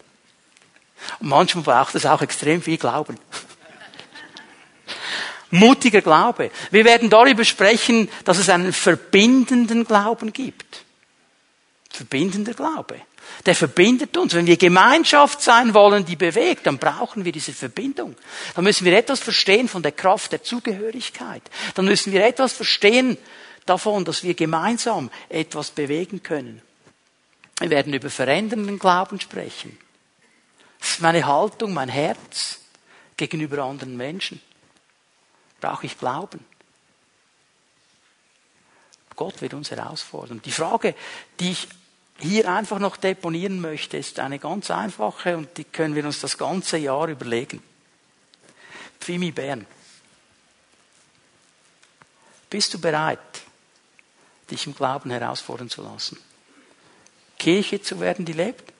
Und 1.20 1.28
manchmal 1.28 1.64
braucht 1.64 1.94
es 1.94 2.04
auch 2.04 2.20
extrem 2.20 2.60
viel 2.60 2.76
Glauben. 2.76 3.18
Mutiger 5.50 6.02
Glaube. 6.02 6.50
Wir 6.70 6.84
werden 6.84 7.08
darüber 7.08 7.44
sprechen, 7.44 8.10
dass 8.24 8.36
es 8.36 8.50
einen 8.50 8.74
verbindenden 8.74 9.86
Glauben 9.86 10.34
gibt. 10.34 10.84
Verbindender 11.90 12.52
Glaube. 12.52 13.00
Der 13.46 13.54
verbindet 13.54 14.16
uns. 14.16 14.34
Wenn 14.34 14.46
wir 14.46 14.56
Gemeinschaft 14.56 15.40
sein 15.42 15.74
wollen, 15.74 16.04
die 16.04 16.16
bewegt, 16.16 16.66
dann 16.66 16.78
brauchen 16.78 17.24
wir 17.24 17.32
diese 17.32 17.52
Verbindung. 17.52 18.16
Dann 18.54 18.64
müssen 18.64 18.84
wir 18.84 18.96
etwas 18.96 19.20
verstehen 19.20 19.68
von 19.68 19.82
der 19.82 19.92
Kraft 19.92 20.32
der 20.32 20.42
Zugehörigkeit. 20.42 21.42
Dann 21.74 21.86
müssen 21.86 22.12
wir 22.12 22.24
etwas 22.24 22.52
verstehen 22.52 23.18
davon, 23.66 24.04
dass 24.04 24.22
wir 24.22 24.34
gemeinsam 24.34 25.10
etwas 25.28 25.70
bewegen 25.70 26.22
können. 26.22 26.62
Wir 27.58 27.70
werden 27.70 27.94
über 27.94 28.10
verändernden 28.10 28.78
Glauben 28.78 29.20
sprechen. 29.20 29.78
Das 30.80 30.90
ist 30.90 31.00
meine 31.00 31.26
Haltung, 31.26 31.74
mein 31.74 31.88
Herz 31.88 32.58
gegenüber 33.16 33.62
anderen 33.62 33.96
Menschen. 33.96 34.40
Brauche 35.60 35.86
ich 35.86 35.96
Glauben? 35.98 36.44
Gott 39.14 39.40
wird 39.40 39.54
uns 39.54 39.70
herausfordern. 39.70 40.42
Die 40.44 40.50
Frage, 40.50 40.94
die 41.38 41.52
ich 41.52 41.68
hier 42.22 42.52
einfach 42.52 42.78
noch 42.78 42.96
deponieren 42.96 43.60
möchte, 43.60 43.96
ist 43.96 44.20
eine 44.20 44.38
ganz 44.38 44.70
einfache 44.70 45.36
und 45.36 45.58
die 45.58 45.64
können 45.64 45.94
wir 45.94 46.04
uns 46.04 46.20
das 46.20 46.38
ganze 46.38 46.78
Jahr 46.78 47.08
überlegen. 47.08 47.62
Pfimi 49.00 49.32
Bern. 49.32 49.66
Bist 52.48 52.74
du 52.74 52.80
bereit, 52.80 53.18
dich 54.50 54.66
im 54.66 54.74
Glauben 54.74 55.10
herausfordern 55.10 55.68
zu 55.68 55.82
lassen? 55.82 56.18
Kirche 57.38 57.82
zu 57.82 57.98
werden, 57.98 58.24
die 58.24 58.34
lebt? 58.34 58.72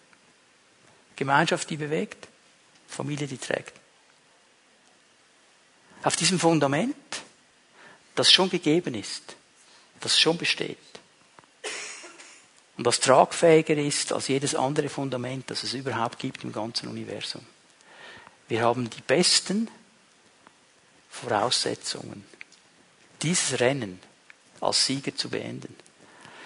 Gemeinschaft, 1.17 1.69
die 1.71 1.77
bewegt? 1.77 2.29
Familie, 2.87 3.27
die 3.27 3.39
trägt? 3.39 3.73
Auf 6.05 6.15
diesem 6.17 6.39
Fundament, 6.39 6.95
das 8.15 8.31
schon 8.31 8.51
gegeben 8.51 8.95
ist, 8.95 9.35
das 10.01 10.19
schon 10.19 10.39
besteht 10.39 10.92
und 12.77 12.87
das 12.87 13.01
tragfähiger 13.01 13.77
ist 13.77 14.13
als 14.13 14.29
jedes 14.29 14.55
andere 14.55 14.89
Fundament, 14.89 15.51
das 15.51 15.63
es 15.63 15.75
überhaupt 15.75 16.19
gibt 16.19 16.43
im 16.45 16.53
ganzen 16.53 16.89
Universum. 16.89 17.43
Wir 18.49 18.63
haben 18.63 18.89
die 18.89 19.03
besten 19.03 19.69
Voraussetzungen, 21.11 22.25
dieses 23.23 23.61
Rennen 23.61 24.01
als 24.61 24.87
Sieger 24.87 25.15
zu 25.15 25.29
beenden. 25.29 25.75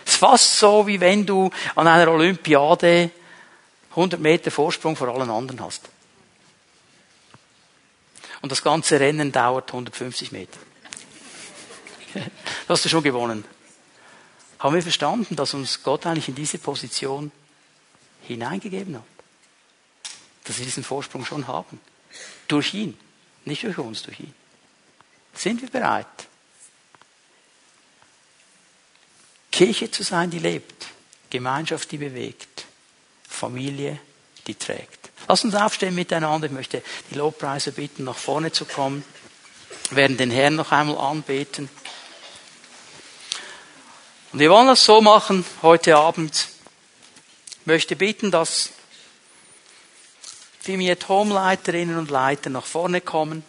Es 0.05 0.15
ist 0.15 0.19
fast 0.19 0.59
so, 0.59 0.87
wie 0.87 1.01
wenn 1.01 1.27
du 1.27 1.51
an 1.75 1.87
einer 1.87 2.11
Olympiade 2.11 3.11
100 3.91 4.21
Meter 4.21 4.51
Vorsprung 4.51 4.95
vor 4.95 5.09
allen 5.09 5.31
anderen 5.31 5.61
hast. 5.61 5.89
Und 8.43 8.53
das 8.53 8.63
ganze 8.63 9.01
Rennen 9.01 9.33
dauert 9.33 9.71
150 9.71 10.33
Meter. 10.33 10.59
Das 12.69 12.79
hast 12.79 12.85
du 12.87 12.89
schon 12.89 13.03
gewonnen. 13.05 13.45
Haben 14.59 14.75
wir 14.75 14.83
verstanden, 14.83 15.37
dass 15.37 15.55
uns 15.55 15.83
Gott 15.83 16.07
eigentlich 16.07 16.29
in 16.29 16.35
diese 16.35 16.59
Position 16.59 17.31
hineingegeben 18.23 18.97
hat? 18.97 19.05
Dass 20.45 20.59
wir 20.59 20.65
diesen 20.65 20.85
Vorsprung 20.85 21.25
schon 21.25 21.47
haben. 21.47 21.81
Durch 22.49 22.73
ihn. 22.75 22.99
Nicht 23.45 23.63
durch 23.63 23.79
uns, 23.79 24.03
durch 24.03 24.21
ihn. 24.21 24.35
Sind 25.35 25.61
wir 25.61 25.71
bereit? 25.71 26.07
Kirche 29.53 29.91
zu 29.91 30.03
sein, 30.03 30.31
die 30.31 30.39
lebt. 30.39 30.87
Gemeinschaft, 31.31 31.91
die 31.93 31.99
bewegt. 31.99 32.67
Familie, 33.29 33.99
die 34.47 34.55
trägt. 34.55 35.11
Lass 35.29 35.45
uns 35.45 35.55
aufstehen 35.55 35.95
miteinander. 35.95 36.47
Ich 36.47 36.53
möchte 36.53 36.83
die 37.11 37.15
Lobpreise 37.15 37.73
bitten, 37.73 38.05
nach 38.05 38.17
vorne 38.17 38.53
zu 38.53 38.65
kommen. 38.65 39.05
Wir 39.91 39.99
werden 39.99 40.17
den 40.17 40.31
Herrn 40.31 40.57
noch 40.57 40.73
einmal 40.73 40.99
anbeten. 40.99 41.69
Und 44.37 44.41
wir 44.41 44.51
wollen 44.51 44.67
das 44.67 44.85
so 44.85 45.01
machen 45.01 45.47
heute 45.63 45.97
Abend. 45.97 46.49
Ich 47.61 47.67
möchte 47.67 47.97
bitten, 47.97 48.31
dass 48.31 48.69
die 50.67 50.77
mir 50.77 50.95
Home-Leiterinnen 51.09 51.97
und 51.97 52.11
Leiter 52.11 52.51
nach 52.51 52.67
vorne 52.67 53.01
kommen. 53.01 53.43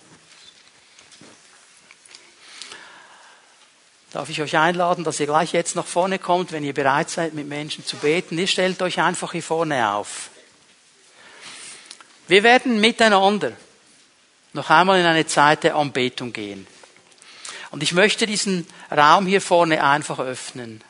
Darf 4.13 4.30
ich 4.30 4.41
euch 4.41 4.56
einladen, 4.56 5.04
dass 5.04 5.19
ihr 5.19 5.26
gleich 5.26 5.52
jetzt 5.52 5.76
nach 5.76 5.86
vorne 5.86 6.19
kommt, 6.19 6.54
wenn 6.54 6.63
ihr 6.63 6.73
bereit 6.73 7.10
seid, 7.10 7.34
mit 7.34 7.50
Menschen 7.50 7.86
zu 7.86 7.97
beten. 7.97 8.38
Ihr 8.38 8.47
stellt 8.47 8.82
euch 8.82 9.02
einfach 9.02 9.34
hier 9.34 9.43
vorne 9.43 9.89
auf. 9.91 10.30
Wir 12.30 12.43
werden 12.43 12.80
miteinander 12.80 13.52
noch 14.54 14.69
einmal 14.69 15.02
in 15.02 15.06
eine 15.06 15.28
Zeit 15.28 15.65
der 15.65 15.76
Anbetung 15.76 16.32
gehen. 16.32 16.65
Und 17.71 17.84
ich 17.84 17.93
möchte 17.93 18.25
diesen 18.25 18.67
Raum 18.91 19.27
hier 19.27 19.41
vorne 19.41 19.84
einfach 19.84 20.19
öffnen. 20.19 20.84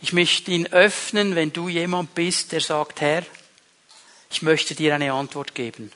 Ich 0.00 0.12
möchte 0.12 0.50
ihn 0.50 0.66
öffnen, 0.68 1.34
wenn 1.34 1.52
du 1.52 1.68
jemand 1.68 2.14
bist, 2.14 2.52
der 2.52 2.60
sagt, 2.60 3.00
Herr, 3.00 3.24
ich 4.30 4.42
möchte 4.42 4.74
dir 4.74 4.94
eine 4.94 5.12
Antwort 5.12 5.54
geben. 5.54 5.90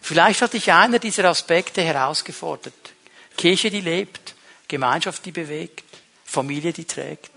Vielleicht 0.00 0.42
hat 0.42 0.52
dich 0.52 0.72
einer 0.72 0.98
dieser 0.98 1.24
Aspekte 1.26 1.82
herausgefordert. 1.82 2.74
Kirche, 3.36 3.70
die 3.70 3.80
lebt, 3.80 4.34
Gemeinschaft, 4.68 5.24
die 5.24 5.32
bewegt, 5.32 5.84
Familie, 6.24 6.72
die 6.72 6.84
trägt. 6.84 7.30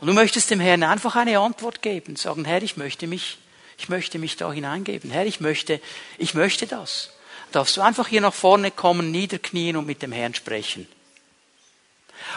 Und 0.00 0.08
du 0.08 0.12
möchtest 0.12 0.50
dem 0.50 0.60
Herrn 0.60 0.82
einfach 0.82 1.16
eine 1.16 1.38
Antwort 1.38 1.82
geben, 1.82 2.16
sagen, 2.16 2.44
Herr, 2.44 2.62
ich 2.62 2.76
möchte 2.76 3.06
mich, 3.06 3.38
ich 3.78 3.88
möchte 3.88 4.18
mich 4.18 4.36
da 4.36 4.52
hineingeben. 4.52 5.10
Herr, 5.10 5.26
ich 5.26 5.40
möchte, 5.40 5.80
ich 6.18 6.34
möchte 6.34 6.66
das. 6.66 7.10
Darfst 7.52 7.76
du 7.76 7.80
einfach 7.80 8.08
hier 8.08 8.20
nach 8.20 8.34
vorne 8.34 8.70
kommen, 8.70 9.10
niederknien 9.10 9.76
und 9.76 9.86
mit 9.86 10.02
dem 10.02 10.12
Herrn 10.12 10.34
sprechen. 10.34 10.86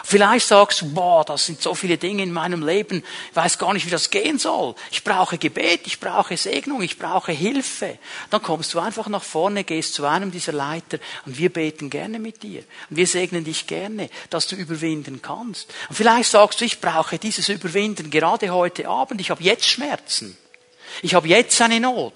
Vielleicht 0.04 0.46
sagst 0.46 0.80
du, 0.80 0.92
boah, 0.92 1.24
das 1.24 1.46
sind 1.46 1.60
so 1.62 1.74
viele 1.74 1.98
Dinge 1.98 2.22
in 2.22 2.32
meinem 2.32 2.64
Leben, 2.64 3.02
ich 3.30 3.36
weiß 3.36 3.58
gar 3.58 3.72
nicht, 3.72 3.86
wie 3.86 3.90
das 3.90 4.10
gehen 4.10 4.38
soll. 4.38 4.74
Ich 4.90 5.04
brauche 5.04 5.38
Gebet, 5.38 5.82
ich 5.86 6.00
brauche 6.00 6.36
Segnung, 6.36 6.82
ich 6.82 6.98
brauche 6.98 7.32
Hilfe. 7.32 7.98
Dann 8.30 8.42
kommst 8.42 8.74
du 8.74 8.80
einfach 8.80 9.08
nach 9.08 9.22
vorne, 9.22 9.64
gehst 9.64 9.94
zu 9.94 10.06
einem 10.06 10.30
dieser 10.30 10.52
Leiter 10.52 10.98
und 11.26 11.38
wir 11.38 11.52
beten 11.52 11.90
gerne 11.90 12.18
mit 12.18 12.42
dir. 12.42 12.62
Und 12.90 12.96
wir 12.96 13.06
segnen 13.06 13.44
dich 13.44 13.66
gerne, 13.66 14.10
dass 14.30 14.46
du 14.46 14.56
überwinden 14.56 15.22
kannst. 15.22 15.72
Und 15.88 15.96
vielleicht 15.96 16.30
sagst 16.30 16.60
du, 16.60 16.64
ich 16.64 16.80
brauche 16.80 17.18
dieses 17.18 17.48
Überwinden 17.48 18.10
gerade 18.10 18.50
heute 18.50 18.88
Abend, 18.88 19.20
ich 19.20 19.30
habe 19.30 19.42
jetzt 19.42 19.68
Schmerzen. 19.68 20.36
Ich 21.02 21.14
habe 21.14 21.28
jetzt 21.28 21.60
eine 21.60 21.80
Not. 21.80 22.14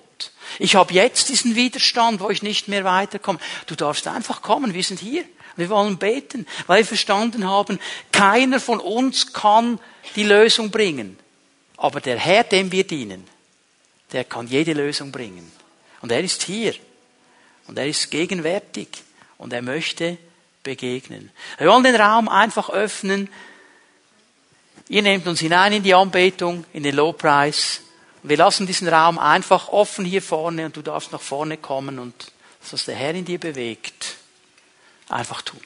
Ich 0.58 0.74
habe 0.74 0.92
jetzt 0.92 1.28
diesen 1.28 1.54
Widerstand, 1.54 2.20
wo 2.20 2.30
ich 2.30 2.42
nicht 2.42 2.68
mehr 2.68 2.84
weiterkomme. 2.84 3.38
Du 3.66 3.74
darfst 3.74 4.06
einfach 4.06 4.42
kommen, 4.42 4.74
wir 4.74 4.84
sind 4.84 5.00
hier. 5.00 5.24
Wir 5.56 5.68
wollen 5.68 5.98
beten, 5.98 6.46
weil 6.66 6.78
wir 6.78 6.86
verstanden 6.86 7.48
haben, 7.48 7.78
keiner 8.10 8.60
von 8.60 8.80
uns 8.80 9.32
kann 9.32 9.78
die 10.16 10.24
Lösung 10.24 10.70
bringen. 10.70 11.18
Aber 11.76 12.00
der 12.00 12.18
Herr, 12.18 12.44
dem 12.44 12.70
wir 12.72 12.84
dienen, 12.84 13.26
der 14.12 14.24
kann 14.24 14.46
jede 14.46 14.72
Lösung 14.72 15.10
bringen. 15.10 15.50
Und 16.00 16.12
er 16.12 16.20
ist 16.20 16.42
hier. 16.42 16.74
Und 17.66 17.78
er 17.78 17.86
ist 17.86 18.10
gegenwärtig. 18.10 18.88
Und 19.38 19.52
er 19.52 19.62
möchte 19.62 20.18
begegnen. 20.62 21.30
Wir 21.58 21.68
wollen 21.68 21.84
den 21.84 21.96
Raum 21.96 22.28
einfach 22.28 22.70
öffnen. 22.70 23.28
Ihr 24.88 25.02
nehmt 25.02 25.26
uns 25.26 25.40
hinein 25.40 25.72
in 25.72 25.82
die 25.82 25.94
Anbetung, 25.94 26.64
in 26.72 26.82
den 26.82 26.94
Lobpreis. 26.94 27.80
Und 28.22 28.30
wir 28.30 28.36
lassen 28.36 28.66
diesen 28.66 28.88
Raum 28.88 29.18
einfach 29.18 29.68
offen 29.68 30.04
hier 30.04 30.22
vorne 30.22 30.66
und 30.66 30.76
du 30.76 30.82
darfst 30.82 31.12
nach 31.12 31.20
vorne 31.20 31.56
kommen 31.56 31.98
und 31.98 32.14
das, 32.60 32.72
was 32.72 32.84
der 32.84 32.94
Herr 32.94 33.14
in 33.14 33.24
dir 33.24 33.40
bewegt, 33.40 34.16
einfach 35.12 35.42
tun. 35.42 35.60